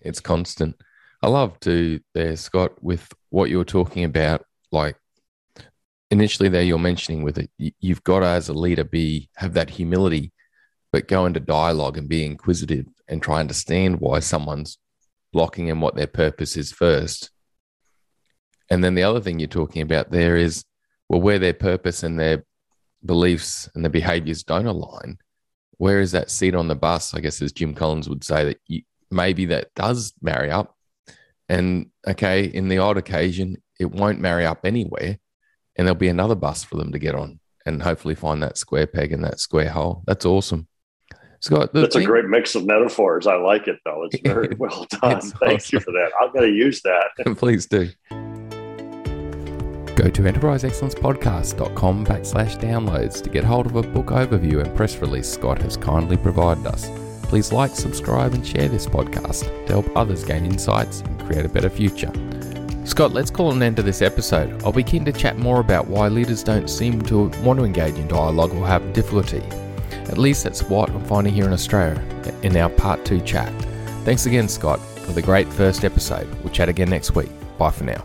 It's 0.00 0.20
constant. 0.20 0.76
I 1.22 1.28
love 1.28 1.58
to 1.60 2.00
there, 2.14 2.36
Scott, 2.36 2.82
with 2.82 3.12
what 3.30 3.48
you're 3.50 3.64
talking 3.64 4.04
about. 4.04 4.44
Like 4.72 4.96
initially, 6.10 6.48
there 6.48 6.62
you're 6.62 6.78
mentioning 6.78 7.22
with 7.22 7.38
it, 7.38 7.50
you've 7.56 8.04
got 8.04 8.20
to, 8.20 8.26
as 8.26 8.48
a 8.48 8.52
leader, 8.52 8.84
be 8.84 9.30
have 9.36 9.54
that 9.54 9.70
humility, 9.70 10.32
but 10.92 11.08
go 11.08 11.26
into 11.26 11.40
dialogue 11.40 11.96
and 11.96 12.08
be 12.08 12.24
inquisitive 12.24 12.86
and 13.08 13.22
try 13.22 13.36
and 13.36 13.46
understand 13.46 14.00
why 14.00 14.18
someone's 14.18 14.78
blocking 15.32 15.70
and 15.70 15.80
what 15.80 15.94
their 15.94 16.06
purpose 16.06 16.56
is 16.56 16.72
first. 16.72 17.30
And 18.70 18.82
then 18.82 18.94
the 18.94 19.04
other 19.04 19.20
thing 19.20 19.38
you're 19.38 19.48
talking 19.48 19.82
about 19.82 20.10
there 20.10 20.36
is, 20.36 20.64
well, 21.08 21.20
where 21.20 21.38
their 21.38 21.54
purpose 21.54 22.02
and 22.02 22.18
their 22.18 22.44
beliefs 23.04 23.68
and 23.74 23.84
their 23.84 23.90
behaviors 23.90 24.42
don't 24.42 24.66
align, 24.66 25.18
where 25.78 26.00
is 26.00 26.12
that 26.12 26.30
seat 26.30 26.54
on 26.54 26.68
the 26.68 26.74
bus? 26.74 27.14
I 27.14 27.20
guess 27.20 27.40
as 27.42 27.52
Jim 27.52 27.74
Collins 27.74 28.08
would 28.08 28.24
say 28.24 28.44
that 28.44 28.60
you, 28.66 28.82
maybe 29.10 29.46
that 29.46 29.74
does 29.74 30.12
marry 30.22 30.50
up. 30.50 30.74
And 31.48 31.90
okay, 32.06 32.44
in 32.44 32.68
the 32.68 32.78
odd 32.78 32.96
occasion, 32.96 33.62
it 33.78 33.90
won't 33.90 34.20
marry 34.20 34.46
up 34.46 34.60
anywhere. 34.64 35.18
And 35.76 35.86
there'll 35.86 35.94
be 35.94 36.08
another 36.08 36.34
bus 36.34 36.64
for 36.64 36.76
them 36.76 36.92
to 36.92 36.98
get 36.98 37.14
on 37.14 37.38
and 37.66 37.82
hopefully 37.82 38.14
find 38.14 38.42
that 38.42 38.56
square 38.56 38.86
peg 38.86 39.12
in 39.12 39.22
that 39.22 39.40
square 39.40 39.68
hole. 39.68 40.02
That's 40.06 40.24
awesome. 40.24 40.68
Scott, 41.40 41.74
that's 41.74 41.94
thing- 41.94 42.04
a 42.04 42.06
great 42.06 42.24
mix 42.24 42.54
of 42.54 42.64
metaphors. 42.64 43.26
I 43.26 43.36
like 43.36 43.68
it 43.68 43.78
though. 43.84 44.04
It's 44.04 44.18
very 44.20 44.54
well 44.58 44.86
done. 45.02 45.20
Thank 45.20 45.60
awesome. 45.60 45.76
you 45.76 45.80
for 45.80 45.92
that. 45.92 46.10
I'm 46.20 46.32
going 46.32 46.50
to 46.50 46.56
use 46.56 46.80
that. 46.82 47.10
Please 47.36 47.66
do. 47.66 47.90
Go 49.96 50.10
to 50.10 50.22
enterpriseexcellencepodcast.com 50.22 52.06
backslash 52.06 52.60
downloads 52.60 53.22
to 53.22 53.30
get 53.30 53.44
hold 53.44 53.64
of 53.64 53.76
a 53.76 53.82
book 53.82 54.08
overview 54.08 54.62
and 54.62 54.76
press 54.76 54.96
release 54.98 55.26
Scott 55.26 55.62
has 55.62 55.78
kindly 55.78 56.18
provided 56.18 56.66
us. 56.66 56.90
Please 57.22 57.50
like, 57.50 57.74
subscribe, 57.74 58.34
and 58.34 58.46
share 58.46 58.68
this 58.68 58.86
podcast 58.86 59.44
to 59.66 59.72
help 59.72 59.96
others 59.96 60.22
gain 60.22 60.44
insights 60.44 61.00
and 61.00 61.20
create 61.24 61.46
a 61.46 61.48
better 61.48 61.70
future. 61.70 62.12
Scott, 62.84 63.12
let's 63.12 63.30
call 63.30 63.50
an 63.52 63.62
end 63.62 63.76
to 63.76 63.82
this 63.82 64.02
episode. 64.02 64.62
I'll 64.62 64.70
be 64.70 64.84
keen 64.84 65.06
to 65.06 65.12
chat 65.12 65.38
more 65.38 65.60
about 65.60 65.88
why 65.88 66.08
leaders 66.08 66.44
don't 66.44 66.68
seem 66.68 67.00
to 67.02 67.28
want 67.42 67.58
to 67.58 67.64
engage 67.64 67.94
in 67.94 68.06
dialogue 68.06 68.52
or 68.52 68.66
have 68.66 68.92
difficulty. 68.92 69.42
At 70.08 70.18
least 70.18 70.44
that's 70.44 70.62
what 70.64 70.90
I'm 70.90 71.04
finding 71.06 71.32
here 71.32 71.46
in 71.46 71.54
Australia 71.54 72.00
in 72.42 72.54
our 72.58 72.68
part 72.68 73.04
two 73.06 73.20
chat. 73.22 73.50
Thanks 74.04 74.26
again, 74.26 74.46
Scott, 74.48 74.78
for 74.78 75.12
the 75.12 75.22
great 75.22 75.48
first 75.48 75.84
episode. 75.84 76.28
We'll 76.44 76.52
chat 76.52 76.68
again 76.68 76.90
next 76.90 77.14
week. 77.14 77.30
Bye 77.58 77.70
for 77.70 77.84
now. 77.84 78.04